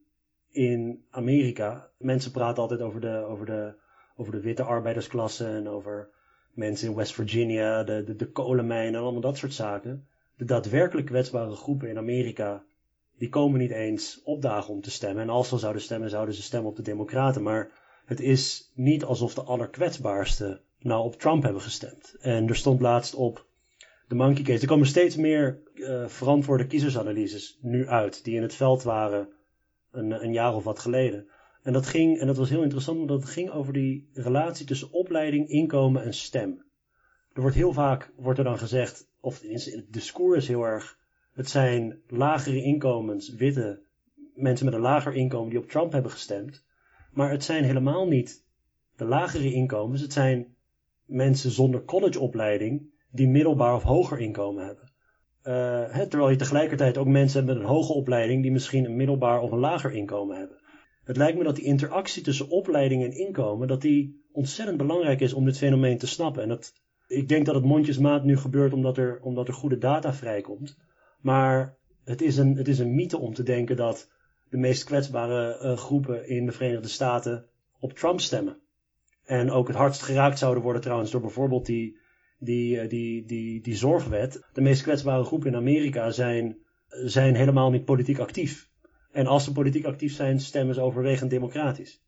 [0.52, 1.90] in Amerika.
[1.98, 3.74] Mensen praten altijd over de, over de,
[4.16, 6.10] over de witte arbeidersklasse en over
[6.54, 10.08] mensen in West Virginia, de, de, de kolenmijnen en allemaal dat soort zaken.
[10.38, 12.64] De daadwerkelijk kwetsbare groepen in Amerika
[13.18, 15.24] die komen niet eens opdagen om te stemmen.
[15.24, 17.44] En als ze zouden stemmen, zouden ze stemmen op de Democraten.
[17.44, 17.72] Maar
[18.06, 22.16] het is niet alsof de allerkwetsbaarste nou op Trump hebben gestemd.
[22.22, 23.46] En er stond laatst op
[24.08, 24.62] de Monkey Case.
[24.62, 28.24] Er komen steeds meer uh, verantwoorde kiezersanalyses nu uit.
[28.24, 29.30] Die in het veld waren
[29.92, 31.28] een, jaar of wat geleden.
[31.64, 34.92] En dat ging, en dat was heel interessant, omdat het ging over die relatie tussen
[34.92, 36.64] opleiding, inkomen en stem.
[37.34, 40.98] Er wordt heel vaak, wordt er dan gezegd, of het discours is heel erg
[41.40, 43.82] het zijn lagere inkomens, witte
[44.36, 46.66] mensen met een lager inkomen die op Trump hebben gestemd.
[47.12, 48.46] Maar het zijn helemaal niet
[48.96, 50.02] de lagere inkomens.
[50.02, 50.56] Het zijn
[51.06, 54.89] mensen zonder collegeopleiding die middelbaar of hoger inkomen hebben.
[55.50, 59.42] Uh, terwijl je tegelijkertijd ook mensen hebt met een hoge opleiding die misschien een middelbaar
[59.42, 60.58] of een lager inkomen hebben.
[61.04, 65.34] Het lijkt me dat die interactie tussen opleiding en inkomen, dat die ontzettend belangrijk is
[65.34, 66.44] om dit fenomeen te snappen.
[66.44, 66.74] En dat,
[67.08, 70.78] ik denk dat het mondjesmaat nu gebeurt omdat er, omdat er goede data vrijkomt.
[71.22, 74.10] Maar het is, een, het is een mythe om te denken dat
[74.50, 77.46] de meest kwetsbare uh, groepen in de Verenigde Staten
[77.80, 78.58] op Trump stemmen.
[79.26, 81.99] En ook het hardst geraakt zouden worden trouwens door bijvoorbeeld die,
[82.40, 84.48] die, uh, die, die, die zorgwet.
[84.54, 88.70] De meest kwetsbare groepen in Amerika zijn, zijn helemaal niet politiek actief.
[89.12, 92.02] En als ze politiek actief zijn, stemmen ze overwegend democratisch.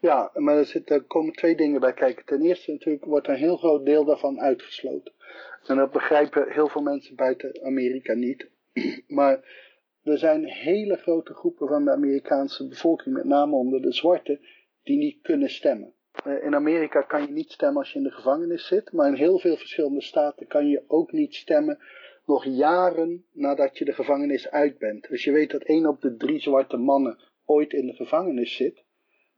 [0.00, 2.24] Ja, maar er, er komen twee dingen bij kijken.
[2.24, 5.12] Ten eerste natuurlijk wordt een heel groot deel daarvan uitgesloten.
[5.66, 8.48] En dat begrijpen heel veel mensen buiten Amerika niet.
[9.08, 9.68] Maar
[10.02, 14.40] er zijn hele grote groepen van de Amerikaanse bevolking, met name onder de zwarte,
[14.82, 15.92] die niet kunnen stemmen.
[16.24, 19.14] Eh, in Amerika kan je niet stemmen als je in de gevangenis zit, maar in
[19.14, 21.78] heel veel verschillende staten kan je ook niet stemmen
[22.26, 25.08] nog jaren nadat je de gevangenis uit bent.
[25.08, 28.84] Dus je weet dat één op de drie zwarte mannen ooit in de gevangenis zit.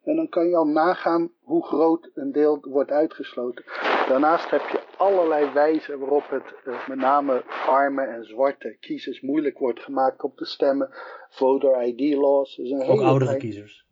[0.02, 3.64] En dan kan je al nagaan hoe groot een deel wordt uitgesloten.
[4.08, 9.58] Daarnaast heb je allerlei wijzen waarop het eh, met name arme en zwarte kiezers moeilijk
[9.58, 10.88] wordt gemaakt om te stemmen.
[11.30, 12.56] Voter ID laws.
[12.56, 13.86] Dus een Ook oudere kiezers.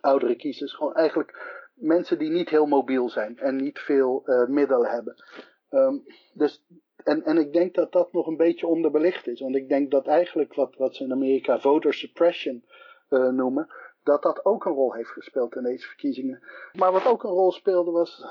[0.00, 0.74] Oudere kiezers.
[0.74, 5.24] Gewoon eigenlijk mensen die niet heel mobiel zijn en niet veel uh, middelen hebben.
[5.70, 6.64] Um, dus,
[6.96, 9.40] en, en ik denk dat dat nog een beetje onderbelicht is.
[9.40, 12.64] Want ik denk dat eigenlijk wat, wat ze in Amerika voter suppression
[13.10, 13.68] uh, noemen
[14.04, 16.42] dat dat ook een rol heeft gespeeld in deze verkiezingen.
[16.72, 18.24] Maar wat ook een rol speelde was,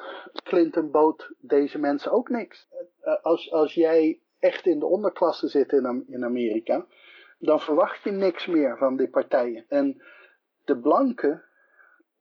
[0.44, 2.68] Clinton bood deze mensen ook niks.
[3.02, 6.86] Eh, als, als jij echt in de onderklasse zit in, in Amerika,
[7.40, 9.66] dan verwacht je niks meer van die partijen.
[9.68, 10.04] En
[10.64, 11.44] de blanke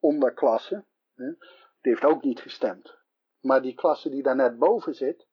[0.00, 0.84] onderklasse,
[1.16, 1.36] die
[1.80, 2.94] heeft ook niet gestemd.
[3.40, 5.26] Maar die klasse die daar net boven zit,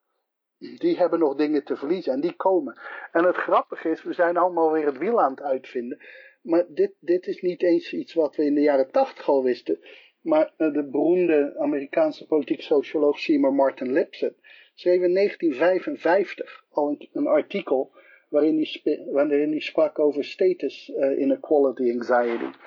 [0.57, 2.79] die hebben nog dingen te verliezen en die komen.
[3.11, 5.97] En het grappige is, we zijn allemaal weer het wiel aan het uitvinden.
[6.41, 9.79] Maar dit, dit is niet eens iets wat we in de jaren tachtig al wisten.
[10.21, 14.35] Maar eh, de beroemde Amerikaanse politiek socioloog Seymour Martin Lipset
[14.73, 17.91] schreef in 1955 al een, een artikel
[18.29, 18.95] waarin hij,
[19.27, 22.57] hij sprak over status uh, inequality anxiety.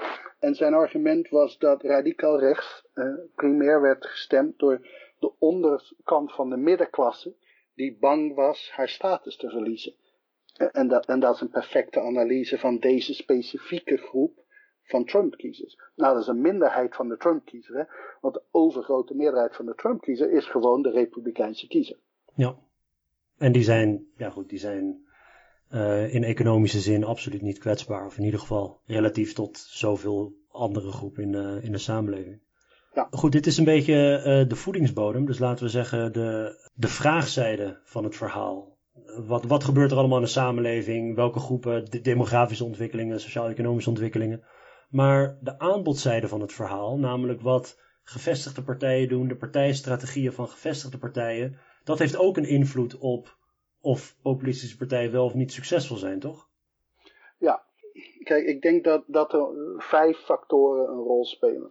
[0.43, 4.87] En zijn argument was dat radicaal rechts uh, primair werd gestemd door
[5.19, 7.35] de onderkant van de middenklasse
[7.75, 9.95] die bang was haar status te verliezen.
[10.73, 14.45] En dat, en dat is een perfecte analyse van deze specifieke groep
[14.83, 15.79] van Trump-kiezers.
[15.95, 20.33] Nou, dat is een minderheid van de Trump-kiezer, want de overgrote meerderheid van de Trump-kiezer
[20.33, 21.99] is gewoon de Republikeinse kiezer.
[22.35, 22.57] Ja,
[23.39, 25.07] en die zijn, ja goed, die zijn
[25.73, 30.91] uh, in economische zin absoluut niet kwetsbaar, of in ieder geval relatief tot zoveel andere
[30.91, 32.41] groepen in, uh, in de samenleving.
[32.95, 33.09] Ja.
[33.11, 37.81] Goed, dit is een beetje uh, de voedingsbodem, dus laten we zeggen de, de vraagzijde
[37.85, 38.79] van het verhaal.
[39.27, 41.15] Wat, wat gebeurt er allemaal in de samenleving?
[41.17, 44.45] Welke groepen, de demografische ontwikkelingen, sociaal-economische ontwikkelingen?
[44.89, 50.99] Maar de aanbodzijde van het verhaal, namelijk wat gevestigde partijen doen, de partijstrategieën van gevestigde
[50.99, 53.37] partijen, dat heeft ook een invloed op
[53.83, 56.49] of populistische partijen wel of niet succesvol zijn, toch?
[57.39, 57.65] Ja,
[58.25, 61.69] kijk, ik denk dat, dat er vijf factoren een rol spelen.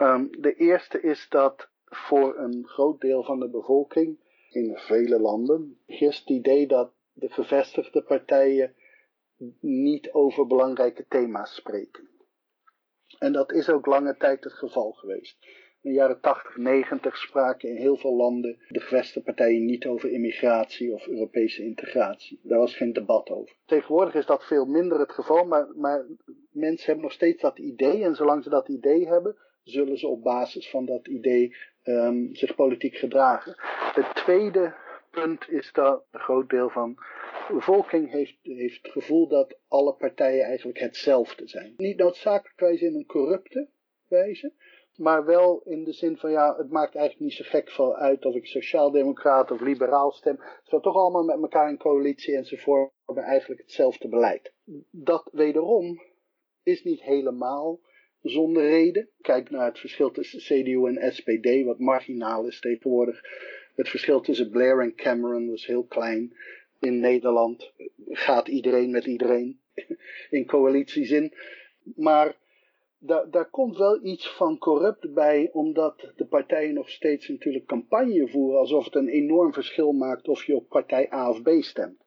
[0.00, 4.18] Um, de eerste is dat voor een groot deel van de bevolking
[4.50, 8.74] in vele landen heerst het idee dat de gevestigde partijen
[9.60, 12.08] niet over belangrijke thema's spreken.
[13.18, 15.36] En dat is ook lange tijd het geval geweest.
[15.82, 20.10] In de jaren 80, 90 spraken in heel veel landen de gevestigde partijen niet over
[20.10, 22.40] immigratie of Europese integratie.
[22.42, 23.56] Daar was geen debat over.
[23.64, 26.06] Tegenwoordig is dat veel minder het geval, maar, maar
[26.50, 28.04] mensen hebben nog steeds dat idee.
[28.04, 32.54] En zolang ze dat idee hebben, zullen ze op basis van dat idee um, zich
[32.54, 33.54] politiek gedragen.
[33.94, 34.74] Het tweede
[35.10, 36.94] punt is dat een groot deel van
[37.48, 41.74] de bevolking heeft, heeft het gevoel dat alle partijen eigenlijk hetzelfde zijn.
[41.76, 43.68] Niet noodzakelijkwijs in een corrupte
[44.08, 44.52] wijze,
[45.00, 48.24] maar wel in de zin van ja, het maakt eigenlijk niet zo gek veel uit
[48.24, 50.36] of ik sociaaldemocraat of liberaal stem.
[50.36, 54.52] Ze zijn toch allemaal met elkaar in coalitie en ze vormen eigenlijk hetzelfde beleid.
[54.90, 56.00] Dat wederom
[56.62, 57.80] is niet helemaal
[58.22, 59.08] zonder reden.
[59.20, 63.20] Kijk naar het verschil tussen CDU en SPD, wat marginaal is tegenwoordig.
[63.74, 66.36] Het verschil tussen Blair en Cameron was heel klein.
[66.78, 67.72] In Nederland
[68.08, 69.60] gaat iedereen met iedereen
[70.30, 71.34] in coalitiezin.
[71.96, 72.36] Maar
[73.00, 78.58] daar, komt wel iets van corrupt bij, omdat de partijen nog steeds natuurlijk campagne voeren
[78.58, 82.04] alsof het een enorm verschil maakt of je op partij A of B stemt.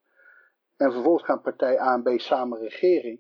[0.78, 3.20] En vervolgens gaan partij A en B samen regering.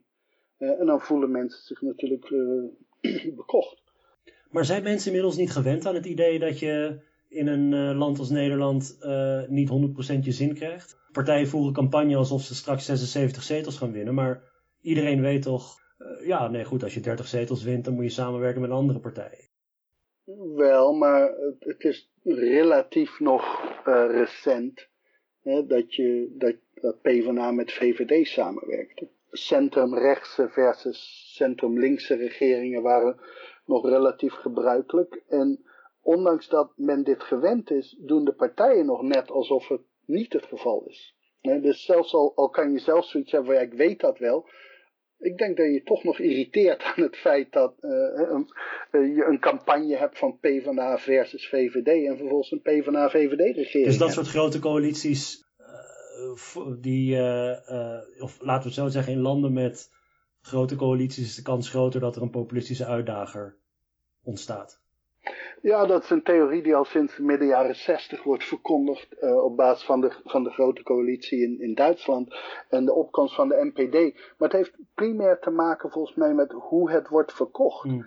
[0.57, 3.81] Uh, en dan voelen mensen zich natuurlijk uh, bekocht.
[4.49, 8.19] Maar zijn mensen inmiddels niet gewend aan het idee dat je in een uh, land
[8.19, 8.97] als Nederland
[9.47, 10.97] niet 100% je zin krijgt?
[11.11, 14.43] Partijen voeren campagne alsof ze straks 76 zetels gaan winnen, maar
[14.81, 15.82] iedereen weet toch
[16.21, 19.51] ja, nee, goed, als je 30 zetels wint, dan moet je samenwerken met andere partijen.
[20.55, 24.87] Wel, maar het is relatief nog uh, recent
[25.41, 29.09] hè, dat, je, dat, dat PvdA met VVD samenwerkte.
[29.31, 33.19] Centrumrechtse versus centrumlinkse regeringen waren
[33.65, 35.23] nog relatief gebruikelijk.
[35.27, 35.65] En
[36.01, 40.45] ondanks dat men dit gewend is, doen de partijen nog net alsof het niet het
[40.45, 41.15] geval is.
[41.41, 44.49] dus zelfs al, al kan je zelf zoiets hebben van ja, ik weet dat wel,
[45.23, 48.47] ik denk dat je toch nog irriteert aan het feit dat uh, een,
[48.91, 53.85] uh, je een campagne hebt van PvdA versus VVD en vervolgens een PvdA-VVD-regering.
[53.85, 55.43] Dus dat soort grote coalities,
[56.55, 57.17] uh, die,
[58.19, 59.89] of laten we het zo zeggen, in landen met
[60.41, 63.57] grote coalities is de kans groter dat er een populistische uitdager
[64.23, 64.82] ontstaat.
[65.61, 69.57] Ja, dat is een theorie die al sinds midden jaren zestig wordt verkondigd uh, op
[69.57, 72.35] basis van de, van de grote coalitie in, in Duitsland
[72.69, 73.93] en de opkomst van de NPD.
[74.37, 77.85] Maar het heeft primair te maken volgens mij met hoe het wordt verkocht.
[77.85, 78.05] Mm.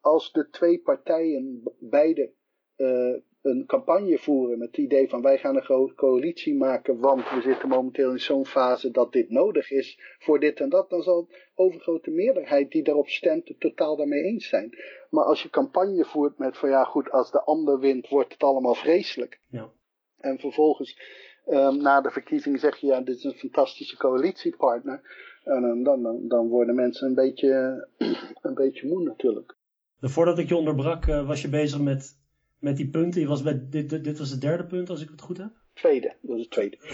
[0.00, 2.32] Als de twee partijen beide
[2.76, 3.16] uh,
[3.46, 7.40] een campagne voeren met het idee van wij gaan een grote coalitie maken, want we
[7.40, 11.26] zitten momenteel in zo'n fase dat dit nodig is voor dit en dat, dan zal
[11.26, 14.78] de overgrote meerderheid die daarop stemt het totaal daarmee eens zijn.
[15.10, 18.42] Maar als je campagne voert met van ja goed, als de ander wint wordt het
[18.42, 19.40] allemaal vreselijk.
[19.48, 19.70] Ja.
[20.18, 20.98] En vervolgens
[21.46, 25.24] um, na de verkiezing zeg je ja dit is een fantastische coalitiepartner.
[25.44, 27.88] En dan, dan, dan, worden mensen een beetje,
[28.42, 29.56] een beetje moe natuurlijk.
[30.00, 32.24] Voordat ik je onderbrak uh, was je bezig met
[32.58, 33.20] met die punten.
[33.20, 35.50] Je was bij, dit, dit, was het derde punt, als ik het goed heb?
[35.72, 36.76] Tweede, dat is het tweede.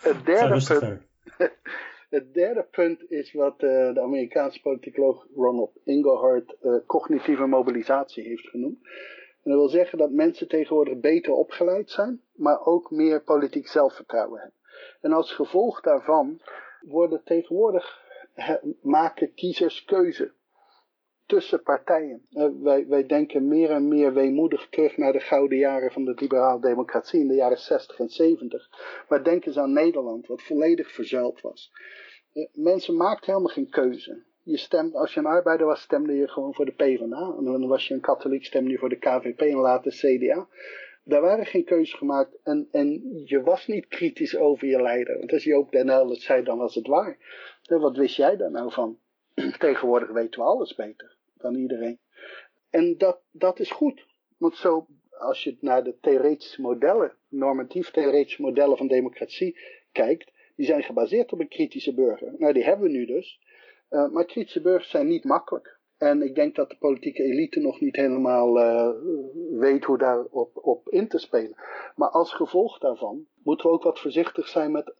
[0.00, 1.02] het, derde punt,
[2.16, 8.48] het derde punt is wat uh, de Amerikaanse politicoloog Ronald Inglehart uh, cognitieve mobilisatie heeft
[8.48, 8.78] genoemd.
[9.42, 14.40] En dat wil zeggen dat mensen tegenwoordig beter opgeleid zijn, maar ook meer politiek zelfvertrouwen
[14.40, 14.60] hebben.
[15.00, 16.40] En als gevolg daarvan
[16.80, 18.04] worden tegenwoordig
[18.82, 20.32] maken kiezers keuze
[21.26, 22.26] tussen partijen.
[22.30, 26.12] Uh, wij, wij denken meer en meer weemoedig terug naar de gouden jaren van de
[26.16, 28.68] liberale democratie in de jaren 60 en 70.
[29.08, 31.72] Maar denken eens aan Nederland, wat volledig verzuild was.
[32.32, 34.24] Uh, mensen maakten helemaal geen keuze.
[34.42, 37.34] Je stemt, als je een arbeider was, stemde je gewoon voor de PvdA.
[37.38, 40.48] En dan was je een katholiek, stemde je voor de KVP en later CDA.
[41.04, 45.18] Daar waren geen keuzes gemaakt en, en je was niet kritisch over je leider.
[45.18, 47.18] Want als je Den Helder zei, dan was het waar.
[47.68, 48.98] wat wist jij daar nou van?
[49.58, 51.98] Tegenwoordig weten we alles beter dan iedereen.
[52.70, 54.06] En dat, dat is goed.
[54.36, 59.58] Want zo, als je naar de theoretische modellen, normatief theoretische modellen van democratie
[59.92, 62.34] kijkt, die zijn gebaseerd op een kritische burger.
[62.38, 63.40] Nou, die hebben we nu dus.
[63.90, 65.78] Uh, maar kritische burgers zijn niet makkelijk.
[65.98, 68.90] En ik denk dat de politieke elite nog niet helemaal uh,
[69.50, 71.56] weet hoe daarop op in te spelen.
[71.94, 74.94] Maar als gevolg daarvan moeten we ook wat voorzichtig zijn met,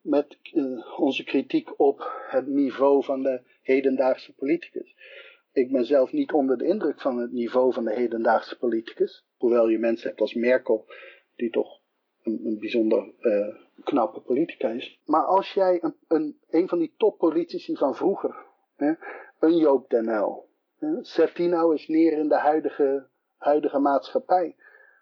[0.00, 4.94] met uh, onze kritiek op het niveau van de hedendaagse politicus.
[5.54, 9.26] Ik ben zelf niet onder de indruk van het niveau van de hedendaagse politicus.
[9.36, 10.86] Hoewel je mensen hebt als Merkel,
[11.36, 11.80] die toch
[12.22, 15.00] een, bijzonder uh, knappe politica is.
[15.04, 18.36] Maar als jij een, een, een van die toppolitici van vroeger,
[18.76, 18.92] hè,
[19.40, 20.48] een Joop den Uyl,
[21.00, 24.56] zet die nou eens neer in de huidige, huidige maatschappij.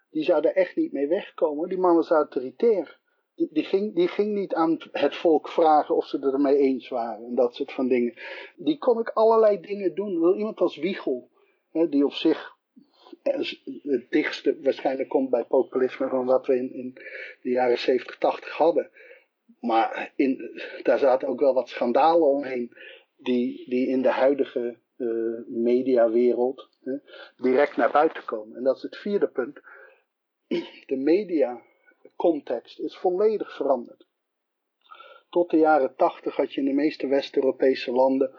[0.09, 1.69] Die zou er echt niet mee wegkomen.
[1.69, 2.99] Die man was autoritair.
[3.35, 7.25] Die, ging, die ging niet aan het volk vragen of ze het ermee eens waren
[7.25, 8.13] en dat soort van dingen.
[8.55, 10.37] Die kon ik allerlei dingen doen.
[10.37, 11.29] Iemand als Wiegel,
[11.71, 12.55] hè, die op zich
[13.83, 16.93] het dichtste waarschijnlijk komt bij populisme van wat we in, in
[17.41, 18.89] de jaren 70, 80 hadden.
[19.59, 22.71] Maar in, daar zaten ook wel wat schandalen omheen
[23.17, 26.69] die, die in de huidige uh, mediawereld
[27.37, 28.57] direct naar buiten komen.
[28.57, 29.61] En dat is het vierde punt.
[30.85, 30.95] De
[32.03, 34.07] mediacontext is volledig veranderd.
[35.29, 38.31] Tot de jaren 80 had je in de meeste West-Europese landen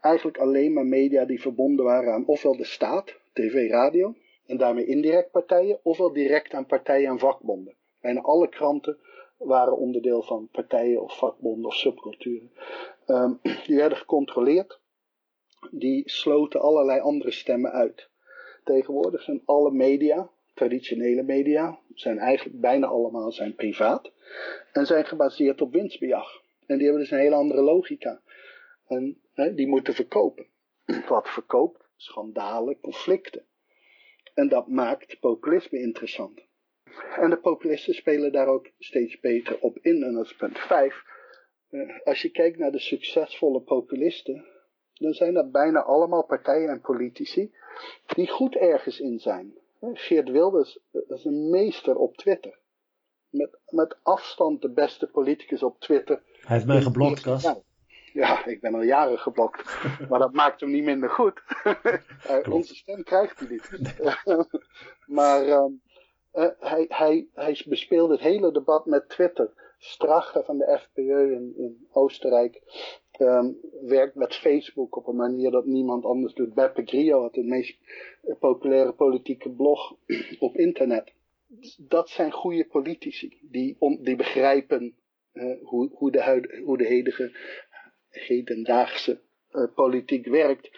[0.00, 4.14] eigenlijk alleen maar media die verbonden waren aan ofwel de staat, tv, radio,
[4.46, 7.76] en daarmee indirect partijen, ofwel direct aan partijen en vakbonden.
[8.00, 8.98] Bijna alle kranten
[9.36, 12.52] waren onderdeel van partijen of vakbonden of subculturen.
[13.06, 14.80] Um, die werden gecontroleerd,
[15.70, 18.08] die sloten allerlei andere stemmen uit.
[18.64, 20.30] Tegenwoordig zijn alle media,
[20.60, 24.12] traditionele media, zijn eigenlijk bijna allemaal zijn privaat
[24.72, 26.42] en zijn gebaseerd op winstbejag.
[26.66, 28.20] En die hebben dus een hele andere logica.
[28.86, 30.46] En hè, die moeten verkopen.
[31.08, 31.88] Wat verkoopt?
[31.96, 33.44] Schandalen, conflicten.
[34.34, 36.40] En dat maakt populisme interessant.
[37.16, 40.02] En de populisten spelen daar ook steeds beter op in.
[40.02, 41.02] En dat is punt 5.
[41.70, 44.44] Uh, als je kijkt naar de succesvolle populisten,
[44.94, 47.54] dan zijn dat bijna allemaal partijen en politici
[48.06, 49.58] die goed ergens in zijn.
[49.80, 50.78] Geert Wilders
[51.08, 52.58] is een meester op Twitter.
[53.28, 56.22] Met, met afstand de beste politicus op Twitter.
[56.40, 57.54] Hij heeft mij geblokt, Kas.
[58.12, 59.82] Ja, ik ben al jaren geblokt.
[60.08, 61.42] maar dat maakt hem niet minder goed.
[62.30, 63.96] uh, onze stem krijgt hij niet.
[65.18, 65.64] maar uh,
[66.34, 69.52] uh, hij, hij, hij bespeelde het hele debat met Twitter.
[69.78, 72.62] Strache van de FPÖ in, in Oostenrijk
[73.20, 76.54] um, werkt met Facebook op een manier dat niemand anders doet.
[76.54, 77.78] Beppe Grillo had de meest
[78.38, 79.96] populaire politieke blog
[80.38, 81.12] op internet.
[81.76, 84.94] Dat zijn goede politici die, die begrijpen
[85.62, 87.30] hoe, hoe, de hoe de
[88.10, 89.20] hedendaagse
[89.52, 90.70] uh, politiek werkt.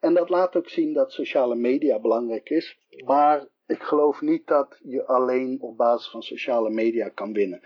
[0.00, 2.78] En dat laat ook zien dat sociale media belangrijk is.
[3.04, 7.60] Maar ik geloof niet dat je alleen op basis van sociale media kan winnen.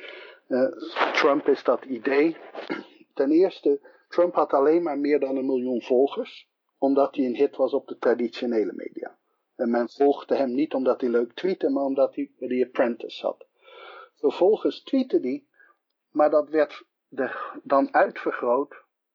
[1.13, 2.37] Trump is dat idee.
[3.15, 6.49] Ten eerste, Trump had alleen maar meer dan een miljoen volgers,
[6.79, 9.19] omdat hij een hit was op de traditionele media.
[9.57, 13.47] En men volgde hem niet omdat hij leuk tweette, maar omdat hij The Apprentice zat.
[14.15, 15.45] Vervolgens tweette hij,
[16.11, 16.85] maar dat werd
[17.63, 18.75] dan uitvergroot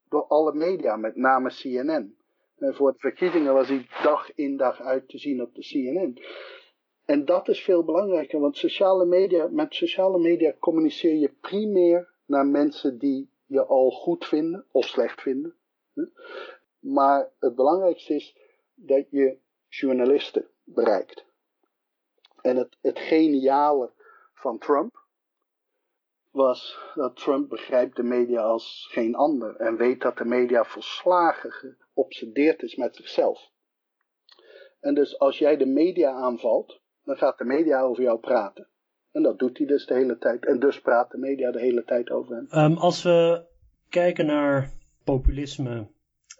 [0.10, 2.18] door alle media, met name CNN.
[2.58, 6.22] En voor de verkiezingen was hij dag in dag uit te zien op de CNN.
[7.06, 12.46] En dat is veel belangrijker, want sociale media, met sociale media communiceer je primair naar
[12.46, 15.56] mensen die je al goed vinden of slecht vinden.
[16.80, 18.38] Maar het belangrijkste is
[18.74, 19.38] dat je
[19.68, 21.26] journalisten bereikt.
[22.42, 23.92] En het, het geniale
[24.34, 25.02] van Trump
[26.32, 31.52] was dat Trump begrijpt de media als geen ander en weet dat de media volslagen
[31.52, 33.52] geobsedeerd is met zichzelf.
[34.80, 38.68] En dus als jij de media aanvalt, dan gaat de media over jou praten.
[39.14, 40.46] En dat doet hij dus de hele tijd.
[40.46, 42.48] En dus praat de media de hele tijd over hem.
[42.64, 43.46] Um, als we
[43.90, 44.72] kijken naar
[45.04, 45.88] populisme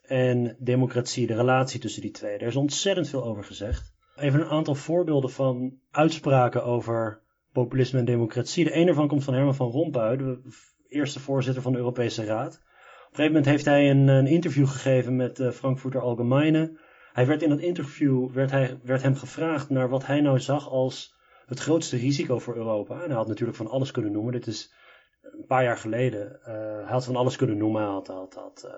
[0.02, 3.94] en democratie, de relatie tussen die twee, daar is ontzettend veel over gezegd.
[4.16, 7.22] Even een aantal voorbeelden van uitspraken over
[7.52, 8.64] populisme en democratie.
[8.64, 10.40] De ene ervan komt van Herman van Rompuy, de
[10.88, 12.54] eerste voorzitter van de Europese Raad.
[12.54, 16.80] Op een gegeven moment heeft hij een, een interview gegeven met de Frankfurter Allgemeine.
[17.14, 20.70] Hij werd in dat interview werd, hij, werd hem gevraagd naar wat hij nou zag
[20.70, 21.16] als
[21.46, 23.02] het grootste risico voor Europa.
[23.02, 24.34] En hij had natuurlijk van alles kunnen noemen.
[24.34, 24.74] Dit is
[25.22, 26.40] een paar jaar geleden.
[26.40, 27.82] Uh, hij had van alles kunnen noemen.
[27.82, 28.72] Hij had, had, uh,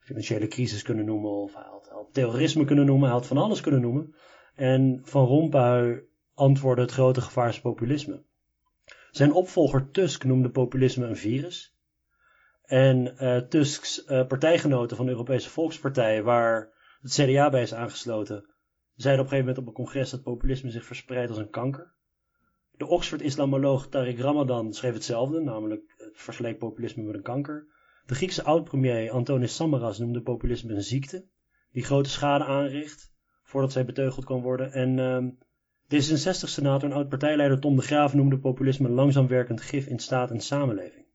[0.00, 1.30] financiële crisis kunnen noemen.
[1.30, 3.08] Of hij had, had, terrorisme kunnen noemen.
[3.08, 4.14] Hij had van alles kunnen noemen.
[4.54, 6.04] En Van Rompuy
[6.34, 8.22] antwoordde het grote gevaar is populisme.
[9.10, 11.76] Zijn opvolger Tusk noemde populisme een virus.
[12.62, 18.46] En uh, Tusks partijgenoten van de Europese Volkspartij, waar het CDA bij is aangesloten,
[18.94, 21.94] zeiden op een gegeven moment op een congres dat populisme zich verspreidt als een kanker.
[22.78, 27.66] De Oxford-islamoloog Tariq Ramadan schreef hetzelfde, namelijk het versleek populisme met een kanker.
[28.06, 31.26] De Griekse oud-premier Antonis Samaras noemde populisme een ziekte
[31.72, 33.12] die grote schade aanricht
[33.42, 34.72] voordat zij beteugeld kan worden.
[34.72, 35.30] En uh,
[35.94, 40.40] D66-senator en oud-partijleider Tom de Graaf noemde populisme een langzaam werkend gif in staat en
[40.40, 41.06] samenleving.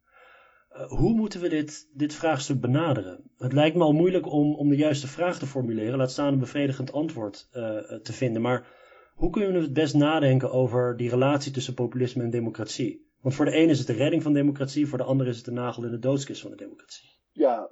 [0.71, 3.31] Uh, hoe moeten we dit, dit vraagstuk benaderen?
[3.37, 6.39] Het lijkt me al moeilijk om, om de juiste vraag te formuleren, laat staan een
[6.39, 7.63] bevredigend antwoord uh,
[8.01, 8.41] te vinden.
[8.41, 8.67] Maar
[9.13, 13.11] hoe kunnen we het best nadenken over die relatie tussen populisme en democratie?
[13.21, 15.45] Want voor de ene is het de redding van democratie, voor de ander is het
[15.45, 17.11] de nagel in de doodskist van de democratie.
[17.31, 17.67] Ja,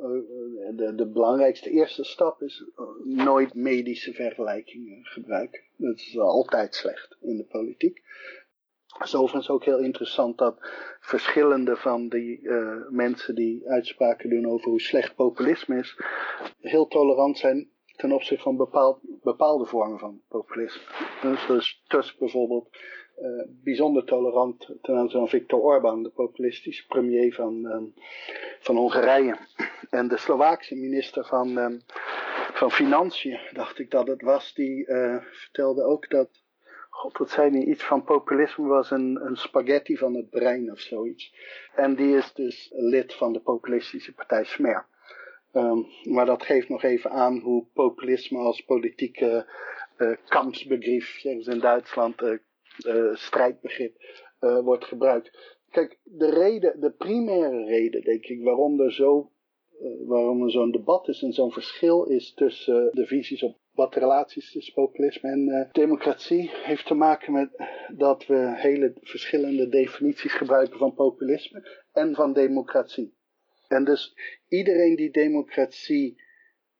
[0.75, 2.65] de, de belangrijkste eerste stap is
[3.03, 5.61] nooit medische vergelijkingen gebruiken.
[5.77, 8.01] Dat is altijd slecht in de politiek.
[8.87, 10.57] Het is overigens ook heel interessant dat
[10.99, 12.49] verschillende van die
[12.89, 15.97] mensen die uitspraken doen over hoe slecht populisme is,
[16.59, 20.81] heel tolerant zijn ten opzichte van bepaald, bepaalde vormen van populisme.
[21.21, 22.69] Dus Tusk bijvoorbeeld,
[23.21, 27.93] uh, bijzonder tolerant ten aanzien van Viktor Orbán, de populistische premier van, um,
[28.59, 29.37] van Hongarije.
[29.89, 31.81] En de Slovaakse minister van, um,
[32.53, 36.29] van Financiën, dacht ik dat het was, die uh, vertelde ook dat,
[36.89, 40.79] god wat zei hij, iets van populisme was een, een spaghetti van het brein of
[40.79, 41.35] zoiets.
[41.75, 44.89] En die is dus lid van de populistische partij Smer.
[45.53, 49.45] Um, maar dat geeft nog even aan hoe populisme als politieke
[50.27, 52.37] kampsbegrip, zeggen ze in Duitsland, uh,
[52.85, 53.95] uh, strijdbegrip,
[54.39, 55.57] wordt gebruikt.
[55.69, 59.31] Kijk, de reden, de primaire reden, denk ik, waarom er zo,
[60.05, 63.99] waarom er zo'n debat is en zo'n verschil is tussen de visies op wat de
[63.99, 67.49] relaties tussen populisme en democratie, heeft te maken met
[67.95, 73.13] dat we hele verschillende definities gebruiken van populisme en van democratie.
[73.67, 74.15] En dus
[74.47, 76.23] iedereen die democratie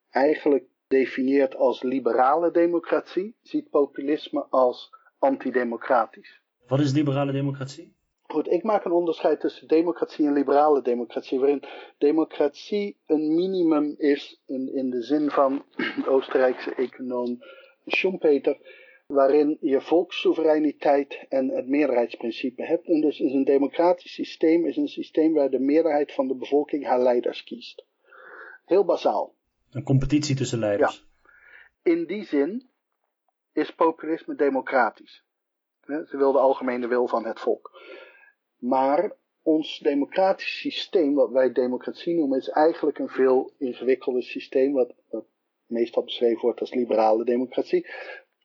[0.10, 4.90] eigenlijk definieert als liberale democratie, ziet populisme als
[5.20, 6.42] antidemocratisch.
[6.68, 7.94] Wat is liberale democratie?
[8.22, 11.64] Goed, ik maak een onderscheid tussen democratie en liberale democratie, waarin
[11.98, 17.40] democratie een minimum is in, in de zin van de Oostenrijkse econoom
[17.86, 18.58] Schumpeter,
[19.08, 22.88] waarin je volkssoevereiniteit en het meerderheidsprincipe hebt.
[22.88, 26.86] En dus is een democratisch systeem is een systeem waar de meerderheid van de bevolking
[26.86, 27.86] haar leiders kiest.
[28.66, 29.36] Heel bazaal.
[29.72, 31.06] Een competitie tussen leiders.
[31.84, 31.92] Ja.
[31.92, 32.70] In die zin
[33.54, 35.24] is populisme democratisch.
[35.86, 37.72] Ze wil de algemene wil van het volk.
[38.58, 44.94] Maar ons democratisch systeem, wat wij democratie noemen, is eigenlijk een veel ingewikkelder systeem, wat,
[45.72, 47.88] meestal beschreven wordt als liberale democratie,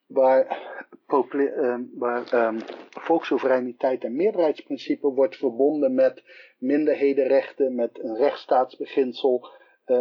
[0.05, 0.61] waar,
[1.07, 2.59] uh, waar um,
[2.89, 6.23] volkssoevereiniteit en meerderheidsprincipe wordt verbonden met
[6.57, 9.49] minderhedenrechten, met een rechtsstaatsbeginsel,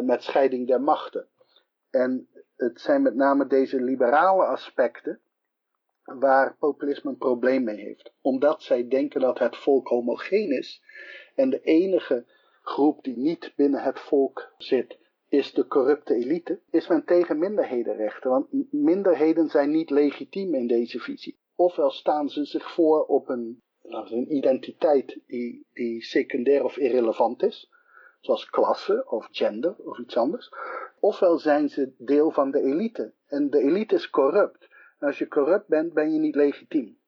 [0.03, 1.29] met scheiding der machten.
[1.91, 5.21] En het zijn met name deze liberale aspecten
[6.05, 8.13] waar populisme een probleem mee heeft.
[8.21, 10.83] Omdat zij denken dat het volk homogeen is
[11.35, 12.27] en de enige
[12.63, 18.31] groep die niet binnen het volk zit is de corrupte elite, is men tegen minderhedenrechten.
[18.31, 21.39] Want minderheden zijn niet legitiem in deze visie.
[21.55, 27.71] Ofwel staan ze zich voor op een, een identiteit die, die secundair of irrelevant is,
[28.21, 30.53] zoals klasse of gender of iets anders.
[31.01, 33.13] Ofwel zijn ze deel van de elite.
[33.27, 34.69] En de elite is corrupt.
[34.99, 36.99] En als je corrupt bent, ben je niet legitiem.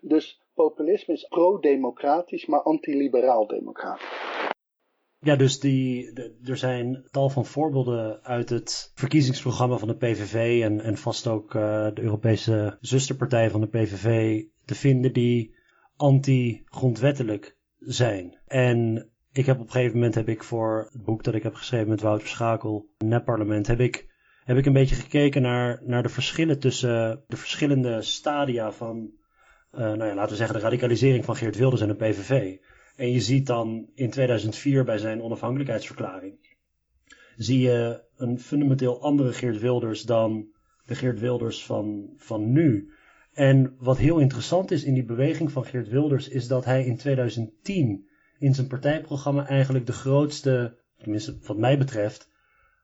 [0.00, 4.54] Dus populisme is pro-democratisch, maar antiliberaal democratisch.
[5.18, 6.12] Ja, dus die,
[6.44, 11.54] er zijn tal van voorbeelden uit het verkiezingsprogramma van de PVV en, en vast ook
[11.54, 11.62] uh,
[11.94, 15.54] de Europese zusterpartij van de PVV te vinden die
[15.96, 18.40] anti-grondwettelijk zijn.
[18.46, 21.54] En ik heb op een gegeven moment heb ik voor het boek dat ik heb
[21.54, 24.06] geschreven met Wouter Schakel, Net-parlement, heb ik,
[24.44, 29.10] heb ik een beetje gekeken naar, naar de verschillen tussen de verschillende stadia van,
[29.72, 32.56] uh, nou ja, laten we zeggen, de radicalisering van Geert Wilders en de PVV.
[32.96, 36.56] En je ziet dan in 2004 bij zijn onafhankelijkheidsverklaring,
[37.36, 40.46] zie je een fundamenteel andere Geert Wilders dan
[40.86, 42.92] de Geert Wilders van, van nu.
[43.32, 46.96] En wat heel interessant is in die beweging van Geert Wilders, is dat hij in
[46.96, 48.08] 2010
[48.38, 52.28] in zijn partijprogramma eigenlijk de grootste, tenminste wat mij betreft,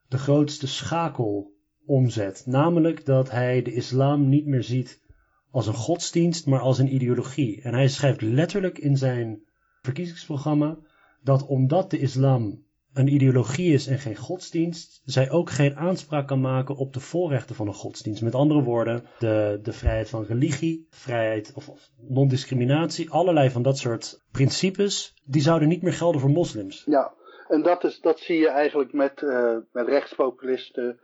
[0.08, 1.52] de grootste schakel
[1.86, 2.42] omzet.
[2.46, 5.02] Namelijk dat hij de islam niet meer ziet
[5.50, 7.62] als een godsdienst, maar als een ideologie.
[7.62, 9.42] En hij schrijft letterlijk in zijn
[9.82, 10.78] verkiezingsprogramma
[11.22, 12.64] dat omdat de islam
[12.94, 17.54] een ideologie is en geen godsdienst, zij ook geen aanspraak kan maken op de voorrechten
[17.54, 18.22] van een godsdienst.
[18.22, 23.78] Met andere woorden, de, de vrijheid van religie, vrijheid of, of non-discriminatie, allerlei van dat
[23.78, 26.82] soort principes, die zouden niet meer gelden voor moslims.
[26.86, 27.14] Ja,
[27.48, 31.00] en dat, is, dat zie je eigenlijk met, uh, met rechtspopulisten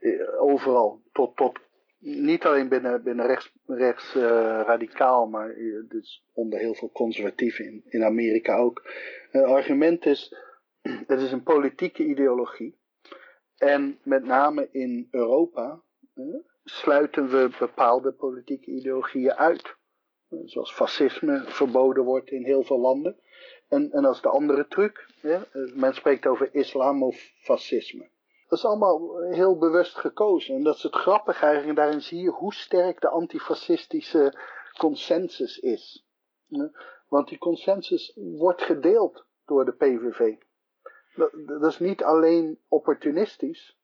[0.00, 1.00] uh, overal.
[1.12, 1.58] Tot, tot,
[1.98, 4.22] niet alleen binnen, binnen rechts, rechts uh,
[4.66, 5.54] radicaal, maar
[5.88, 8.82] dus onder heel veel conservatieven in, in Amerika ook.
[9.30, 10.34] Het argument is,
[11.12, 12.78] het is een politieke ideologie.
[13.56, 15.82] En met name in Europa
[16.64, 19.78] sluiten we bepaalde politieke ideologieën uit.
[20.44, 23.20] Zoals fascisme verboden wordt in heel veel landen.
[23.68, 25.06] En, en als de andere truc,
[25.74, 28.10] men spreekt over islamofascisme.
[28.48, 30.54] Dat is allemaal heel bewust gekozen.
[30.54, 31.78] En dat is het grappige eigenlijk.
[31.78, 34.38] En daarin zie je hoe sterk de antifascistische
[34.78, 36.06] consensus is.
[37.08, 40.36] Want die consensus wordt gedeeld door de PVV.
[41.14, 43.78] Dat, is niet alleen opportunistisch.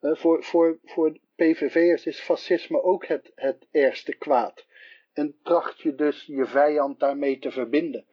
[0.00, 4.66] Voor, voor, voor PVV'ers is fascisme ook het, het ergste kwaad.
[5.12, 8.06] En tracht je dus je vijand daarmee te verbinden.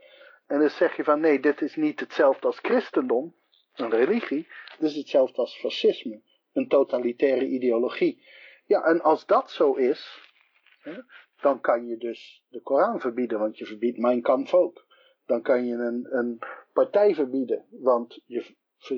[0.48, 3.36] En dan zeg je van nee, dit is niet hetzelfde als christendom,
[3.74, 4.48] een religie.
[4.80, 6.22] Dit is hetzelfde als fascisme,
[6.54, 8.24] een totalitaire ideologie.
[8.66, 10.32] Ja, en als dat zo is,
[10.80, 11.02] hè,
[11.42, 14.86] dan kan je dus de Koran verbieden, want je verbiedt Mein Kampf ook.
[15.30, 16.40] Dan kan je een, een
[16.74, 18.56] partij verbieden, want je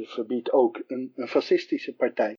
[0.08, 2.38] verbiedt ook een, een fascistische partij.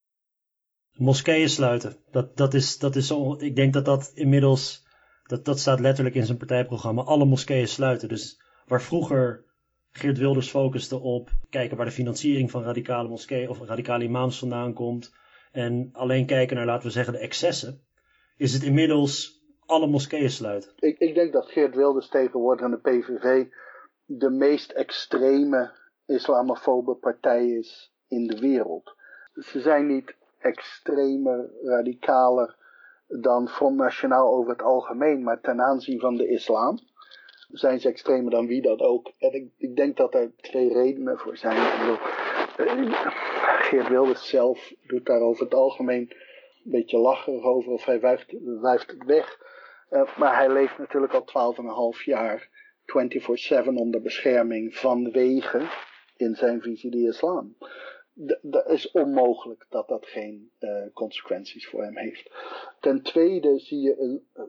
[0.92, 1.96] Moskeeën sluiten.
[2.10, 4.86] Dat, dat is, dat is zo, ik denk dat dat inmiddels,
[5.22, 7.02] dat, dat staat letterlijk in zijn partijprogramma.
[7.02, 8.08] Alle moskeeën sluiten.
[8.08, 9.44] Dus waar vroeger
[9.90, 14.72] Geert Wilders focuste op kijken waar de financiering van radicale moskeeën of radicale imams vandaan
[14.72, 15.14] komt.
[15.50, 17.80] En alleen kijken naar, laten we zeggen, de excessen.
[18.36, 20.72] Is het inmiddels alle moskeeën sluiten.
[20.78, 23.46] Ik, ik denk dat Geert Wilders tegenwoordig aan de PVV
[24.04, 25.70] de meest extreme
[26.06, 28.94] islamofobe partij is in de wereld.
[29.34, 32.56] Ze zijn niet extremer, radicaler
[33.06, 36.78] dan Front Nationaal over het algemeen, maar ten aanzien van de islam
[37.48, 39.12] zijn ze extremer dan wie dat ook.
[39.18, 41.78] En ik, ik denk dat er twee redenen voor zijn.
[41.78, 41.98] Bedoel,
[42.56, 43.10] eh,
[43.60, 46.12] Geert Wilders zelf doet daar over het algemeen
[46.64, 48.30] een beetje lacherig over of hij wuift,
[48.86, 49.38] het weg.
[49.90, 51.54] Uh, maar hij leeft natuurlijk al
[51.94, 52.48] 12,5 jaar
[52.82, 55.68] 24-7 onder bescherming vanwege
[56.16, 57.56] in zijn visie de islam
[58.42, 62.30] dat is onmogelijk dat dat geen uh, consequenties voor hem heeft.
[62.80, 64.44] Ten tweede zie je, een, uh,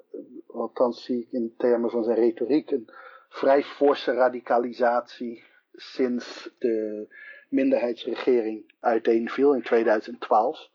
[0.48, 2.90] althans zie ik in termen van zijn retoriek, een
[3.30, 7.08] vrij forse radicalisatie sinds de
[7.50, 10.72] minderheidsregering uiteenviel in 2012.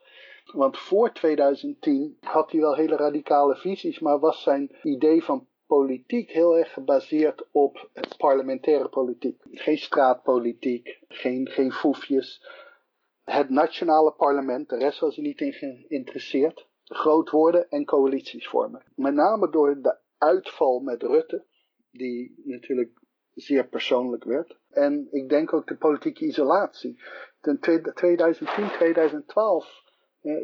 [0.52, 6.30] Want voor 2010 had hij wel hele radicale visies, maar was zijn idee van politiek
[6.30, 9.42] heel erg gebaseerd op parlementaire politiek.
[9.50, 12.40] Geen straatpolitiek, geen, geen foefjes
[13.28, 18.82] het nationale parlement, de rest was er niet in geïnteresseerd, groot worden en coalities vormen.
[18.94, 21.44] Met name door de uitval met Rutte,
[21.90, 22.90] die natuurlijk
[23.34, 24.58] zeer persoonlijk werd.
[24.70, 27.00] En ik denk ook de politieke isolatie.
[27.42, 27.58] In
[27.94, 29.82] 2010, 2012
[30.20, 30.34] eh,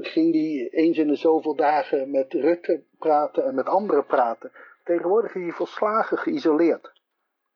[0.00, 4.50] ging hij eens in de zoveel dagen met Rutte praten en met anderen praten.
[4.84, 6.92] Tegenwoordig is hij volslagen geïsoleerd.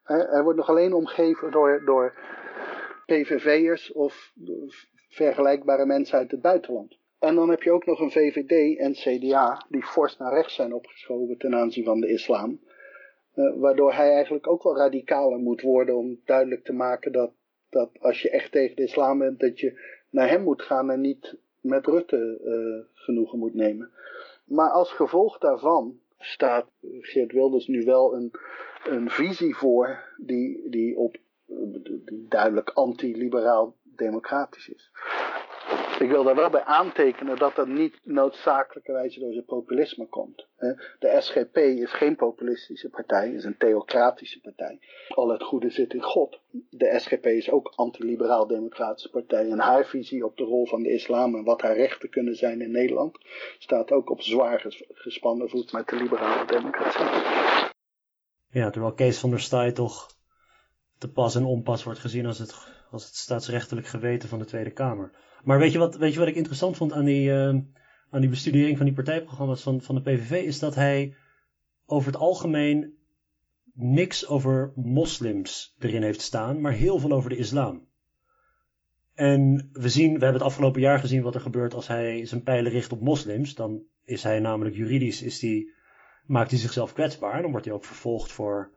[0.02, 2.14] Hij wordt nog alleen omgeven door, door
[3.06, 4.32] PVV'ers of
[5.08, 6.98] vergelijkbare mensen uit het buitenland.
[7.18, 10.74] En dan heb je ook nog een VVD en CDA die fors naar rechts zijn
[10.74, 12.60] opgeschoven ten aanzien van de islam.
[13.34, 17.32] Uh, waardoor hij eigenlijk ook wel radicaler moet worden om duidelijk te maken dat,
[17.70, 21.00] dat als je echt tegen de islam bent, dat je naar hem moet gaan en
[21.00, 23.90] niet met Rutte uh, genoegen moet nemen.
[24.44, 26.70] Maar als gevolg daarvan staat
[27.00, 28.30] Geert Wilders nu wel een,
[28.84, 31.16] een visie voor die, die op
[32.04, 34.90] die duidelijk anti-liberaal democratisch is.
[35.98, 40.46] Ik wil daar wel bij aantekenen dat dat niet noodzakelijkerwijze door zijn populisme komt.
[40.98, 44.78] De SGP is geen populistische partij, is een theocratische partij.
[45.08, 46.40] Al het goede zit in God.
[46.70, 49.50] De SGP is ook antiliberaal democratische partij.
[49.50, 52.60] En haar visie op de rol van de islam en wat haar rechten kunnen zijn
[52.60, 53.18] in Nederland
[53.58, 57.04] staat ook op zwaar gespannen voet met de liberale democratie.
[58.50, 60.14] Ja, terwijl Kees van der Staaij toch
[60.98, 62.54] te pas en onpas wordt gezien als het,
[62.90, 65.12] als het staatsrechtelijk geweten van de Tweede Kamer.
[65.46, 67.48] Maar weet je wat, weet je wat ik interessant vond aan die, uh,
[68.10, 70.42] aan die bestudering van die partijprogramma's van, van de PVV?
[70.42, 71.14] Is dat hij
[71.84, 72.94] over het algemeen
[73.74, 77.86] niks over moslims erin heeft staan, maar heel veel over de islam.
[79.14, 82.42] En we zien, we hebben het afgelopen jaar gezien wat er gebeurt als hij zijn
[82.42, 83.54] pijlen richt op moslims.
[83.54, 85.72] Dan is hij namelijk juridisch, is die,
[86.24, 87.42] maakt hij zichzelf kwetsbaar.
[87.42, 88.70] Dan wordt hij ook vervolgd voor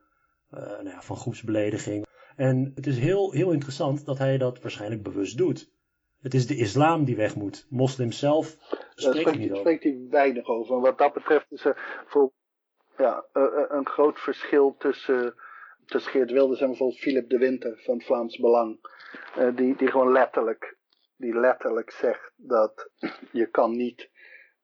[0.54, 2.06] uh, nou ja, van groepsbelediging.
[2.36, 5.78] En het is heel, heel interessant dat hij dat waarschijnlijk bewust doet.
[6.22, 7.66] Het is de islam die weg moet.
[7.70, 8.58] Moslims zelf
[8.96, 9.58] spreekt, Daar niet over.
[9.58, 10.76] spreekt hij weinig over.
[10.76, 12.32] En wat dat betreft is er voor,
[12.98, 13.26] ja,
[13.70, 15.36] een groot verschil tussen,
[15.86, 18.80] tussen Geert Wilders en bijvoorbeeld Philip de Winter van het Vlaams Belang.
[19.38, 20.78] Uh, die, die gewoon letterlijk,
[21.18, 22.92] die letterlijk zegt dat
[23.32, 24.10] je kan niet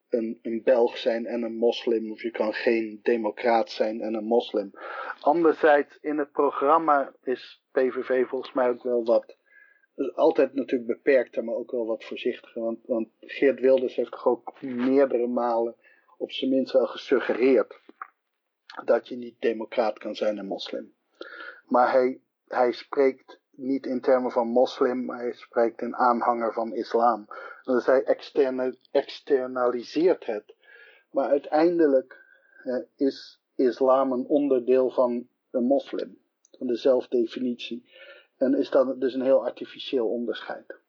[0.09, 4.25] een, een Belg zijn en een moslim, of je kan geen democraat zijn en een
[4.25, 4.71] moslim.
[5.19, 9.37] Anderzijds, in het programma is PVV volgens mij ook wel wat,
[10.13, 12.61] altijd natuurlijk beperkter, maar ook wel wat voorzichtiger.
[12.61, 15.75] Want, want Geert Wilders heeft toch ook meerdere malen
[16.17, 17.79] op zijn minst wel gesuggereerd
[18.83, 20.93] dat je niet democraat kan zijn en moslim.
[21.65, 26.73] Maar hij, hij spreekt niet in termen van moslim, maar hij spreekt in aanhanger van
[26.73, 27.27] islam.
[27.63, 28.19] Dus hij
[28.91, 30.55] externaliseert het.
[31.11, 32.23] Maar uiteindelijk
[32.95, 36.17] is islam een onderdeel van een moslim,
[36.57, 37.89] van de zelfdefinitie.
[38.37, 40.79] En is dat dus een heel artificieel onderscheid.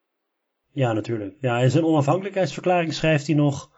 [0.71, 1.37] Ja, natuurlijk.
[1.41, 3.71] Ja, in zijn onafhankelijkheidsverklaring schrijft hij nog.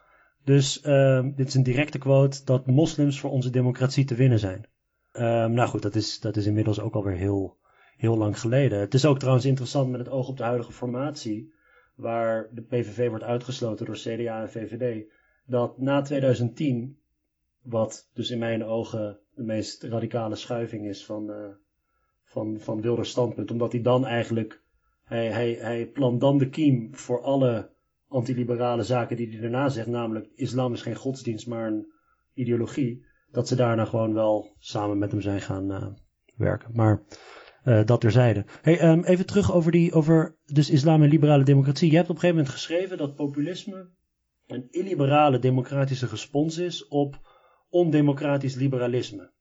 [0.45, 4.67] Dus uh, dit is een directe quote: dat moslims voor onze democratie te winnen zijn.
[5.13, 7.57] Um, nou goed, dat is, dat is inmiddels ook alweer heel,
[7.97, 8.79] heel lang geleden.
[8.79, 11.53] Het is ook trouwens interessant met het oog op de huidige formatie,
[11.95, 15.05] waar de PVV wordt uitgesloten door CDA en VVD,
[15.47, 16.99] dat na 2010,
[17.63, 21.47] wat dus in mijn ogen de meest radicale schuiving is van, uh,
[22.29, 24.63] van, van Wilders standpunt, omdat hij dan eigenlijk,
[25.05, 27.71] hij, hij, hij plant dan de kiem voor alle
[28.09, 31.93] antiliberale zaken die hij daarna zegt, namelijk islam is geen godsdienst, maar een
[32.35, 35.87] ideologie, dat ze daarna gewoon wel samen met hem zijn gaan uh,
[36.37, 36.71] werken.
[36.73, 37.03] Maar
[37.65, 38.45] uh, dat terzijde.
[38.63, 41.91] Hey, um, even terug over, die, over dus islam en liberale democratie.
[41.91, 43.91] Je hebt op een gegeven moment geschreven dat populisme
[44.47, 47.21] een illiberale democratische respons is op
[47.69, 49.33] ondemocratisch liberalisme.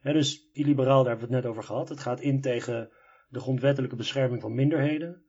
[0.00, 1.88] He, dus illiberaal, daar hebben we het net over gehad.
[1.88, 2.90] Het gaat in tegen
[3.28, 5.22] de grondwettelijke bescherming van minderheden.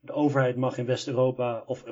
[0.00, 1.84] De overheid mag in West-Europa, of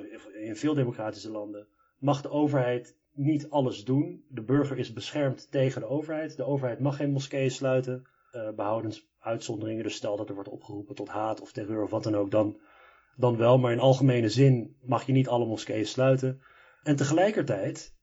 [0.43, 1.67] in veel democratische landen,
[1.99, 4.25] mag de overheid niet alles doen.
[4.29, 6.37] De burger is beschermd tegen de overheid.
[6.37, 9.83] De overheid mag geen moskeeën sluiten, uh, behoudens uitzonderingen.
[9.83, 12.59] Dus stel dat er wordt opgeroepen tot haat of terreur of wat dan ook, dan,
[13.17, 13.59] dan wel.
[13.59, 16.41] Maar in algemene zin mag je niet alle moskeeën sluiten.
[16.83, 17.97] En tegelijkertijd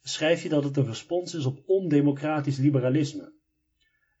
[0.00, 3.32] schrijf je dat het een respons is op ondemocratisch liberalisme.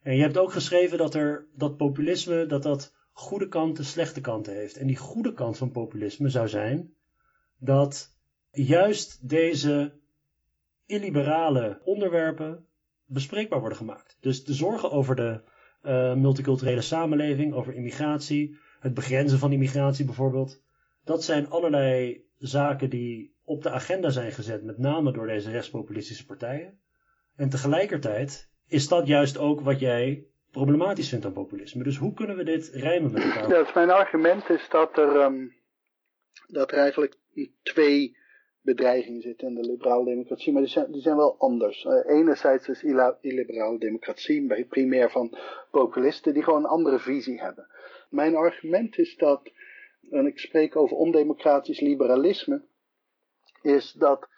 [0.08, 4.54] En je hebt ook geschreven dat, er, dat populisme dat dat goede kanten, slechte kanten
[4.54, 4.76] heeft.
[4.76, 6.94] En die goede kant van populisme zou zijn
[7.58, 8.14] dat
[8.50, 9.92] juist deze
[10.86, 12.66] illiberale onderwerpen
[13.04, 14.16] bespreekbaar worden gemaakt.
[14.20, 15.40] Dus de zorgen over de
[15.82, 20.62] uh, multiculturele samenleving, over immigratie, het begrenzen van immigratie bijvoorbeeld.
[21.04, 26.26] Dat zijn allerlei zaken die op de agenda zijn gezet, met name door deze rechtspopulistische
[26.26, 26.78] partijen.
[27.36, 31.82] En tegelijkertijd is dat juist ook wat jij problematisch vindt aan populisme.
[31.82, 33.48] Dus hoe kunnen we dit rijmen met elkaar?
[33.48, 35.54] Dus mijn argument is dat er, um,
[36.46, 37.16] dat er eigenlijk
[37.62, 38.16] twee
[38.60, 41.84] bedreigingen zitten in de liberale democratie, maar die zijn, die zijn wel anders.
[41.84, 42.82] Uh, enerzijds is
[43.20, 45.36] illiberale democratie primair van
[45.70, 47.66] populisten die gewoon een andere visie hebben.
[48.10, 49.50] Mijn argument is dat,
[50.10, 52.62] en ik spreek over ondemocratisch liberalisme,
[53.62, 54.28] is dat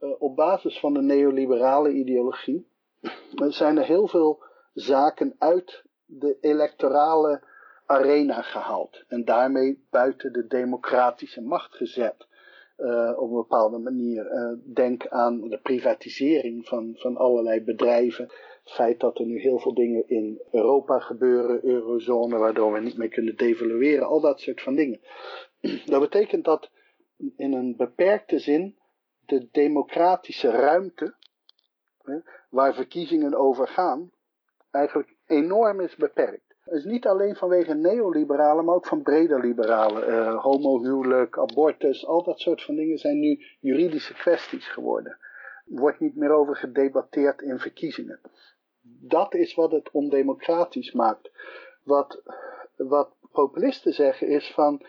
[0.00, 2.66] uh, op basis van de neoliberale ideologie
[3.48, 4.42] zijn er heel veel
[4.72, 7.42] zaken uit de electorale
[7.86, 12.26] arena gehaald en daarmee buiten de democratische macht gezet.
[12.78, 14.32] Uh, op een bepaalde manier.
[14.32, 18.24] Uh, denk aan de privatisering van, van allerlei bedrijven.
[18.24, 22.96] Het feit dat er nu heel veel dingen in Europa gebeuren, eurozone, waardoor we niet
[22.96, 25.00] meer kunnen devalueren, al dat soort van dingen.
[25.86, 26.70] Dat betekent dat
[27.36, 28.76] in een beperkte zin
[29.26, 31.14] de democratische ruimte,
[32.50, 34.10] waar verkiezingen over gaan,
[34.70, 36.48] eigenlijk enorm is beperkt.
[36.64, 40.08] Is niet alleen vanwege neoliberalen, maar ook van brede liberalen.
[40.08, 45.18] Uh, homohuwelijk, abortus, al dat soort van dingen zijn nu juridische kwesties geworden.
[45.64, 48.20] Wordt niet meer over gedebatteerd in verkiezingen.
[49.00, 51.30] Dat is wat het ondemocratisch maakt.
[51.84, 52.22] Wat,
[52.76, 54.86] wat populisten zeggen is van,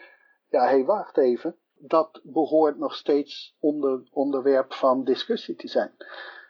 [0.50, 1.56] ja, hé, hey, wacht even.
[1.76, 5.92] Dat behoort nog steeds onder, onderwerp van discussie te zijn.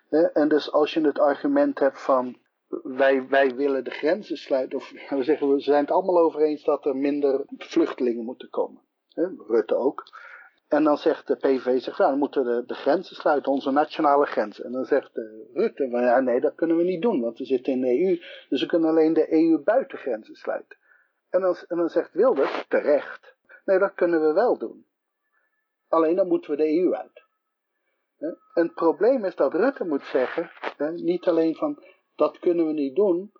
[0.09, 2.37] En dus als je het argument hebt van
[2.83, 4.77] wij, wij willen de grenzen sluiten.
[4.77, 8.81] Of we zeggen, we zijn het allemaal over eens dat er minder vluchtelingen moeten komen.
[9.47, 10.03] Rutte ook.
[10.67, 14.25] En dan zegt de PV, zegt, ja, dan moeten de, de grenzen sluiten, onze nationale
[14.25, 14.65] grenzen.
[14.65, 15.11] En dan zegt
[15.53, 18.19] Rutte, ja, nee, dat kunnen we niet doen, want we zitten in de EU.
[18.49, 20.77] Dus we kunnen alleen de EU-buitengrenzen sluiten.
[21.29, 23.35] En dan, en dan zegt Wilders, terecht,
[23.65, 24.85] nee, dat kunnen we wel doen.
[25.87, 27.18] Alleen dan moeten we de EU uit.
[28.19, 30.51] En het probleem is dat Rutte moet zeggen,
[30.95, 31.83] niet alleen van,
[32.15, 33.31] dat kunnen we niet doen.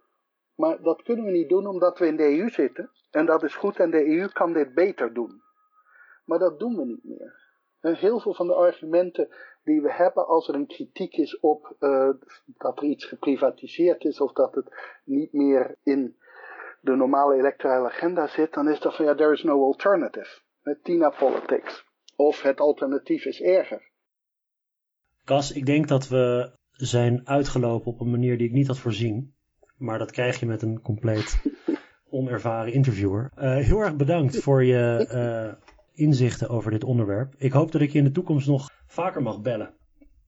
[0.56, 2.92] Maar dat kunnen we niet doen omdat we in de EU zitten.
[3.12, 5.42] En dat is goed en de EU kan dit beter doen.
[6.26, 7.48] Maar dat doen we niet meer.
[7.80, 9.30] En heel veel van de argumenten
[9.64, 12.10] die we hebben als er een kritiek is op uh,
[12.46, 16.18] dat er iets geprivatiseerd is of dat het niet meer in
[16.82, 20.42] de normale electorale agenda zit, dan is dat van ja, there is no alternative.
[20.84, 21.86] Tina politics.
[22.16, 23.89] Of het alternatief is erger.
[25.30, 29.34] Cas, ik denk dat we zijn uitgelopen op een manier die ik niet had voorzien.
[29.78, 31.42] Maar dat krijg je met een compleet
[32.10, 33.32] onervaren interviewer.
[33.38, 37.34] Uh, heel erg bedankt voor je uh, inzichten over dit onderwerp.
[37.38, 39.74] Ik hoop dat ik je in de toekomst nog vaker mag bellen.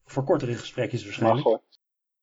[0.05, 1.45] Voor kortere gesprekjes waarschijnlijk.
[1.45, 1.59] Mag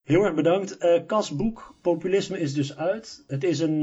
[0.03, 0.85] Heel erg bedankt.
[0.85, 3.25] Uh, Cas boek Populisme is dus uit.
[3.27, 3.83] Het is een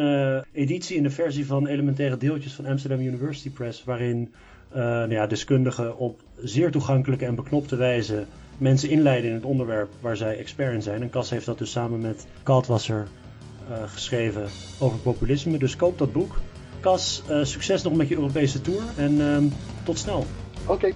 [0.52, 4.34] editie in de versie van elementaire deeltjes van Amsterdam University Press, waarin
[4.72, 8.26] nou ja, deskundigen op zeer toegankelijke en beknopte wijze
[8.58, 11.02] mensen inleiden in het onderwerp waar zij expert in zijn.
[11.02, 13.08] En Cas heeft dat dus samen met Kaltwasser
[13.86, 14.48] geschreven
[14.80, 15.58] over populisme.
[15.58, 16.36] Dus koop dat boek.
[16.80, 19.44] Cas, succes nog met je Europese tour en ehm,
[19.84, 20.26] tot snel.
[20.66, 20.94] Oké, okay.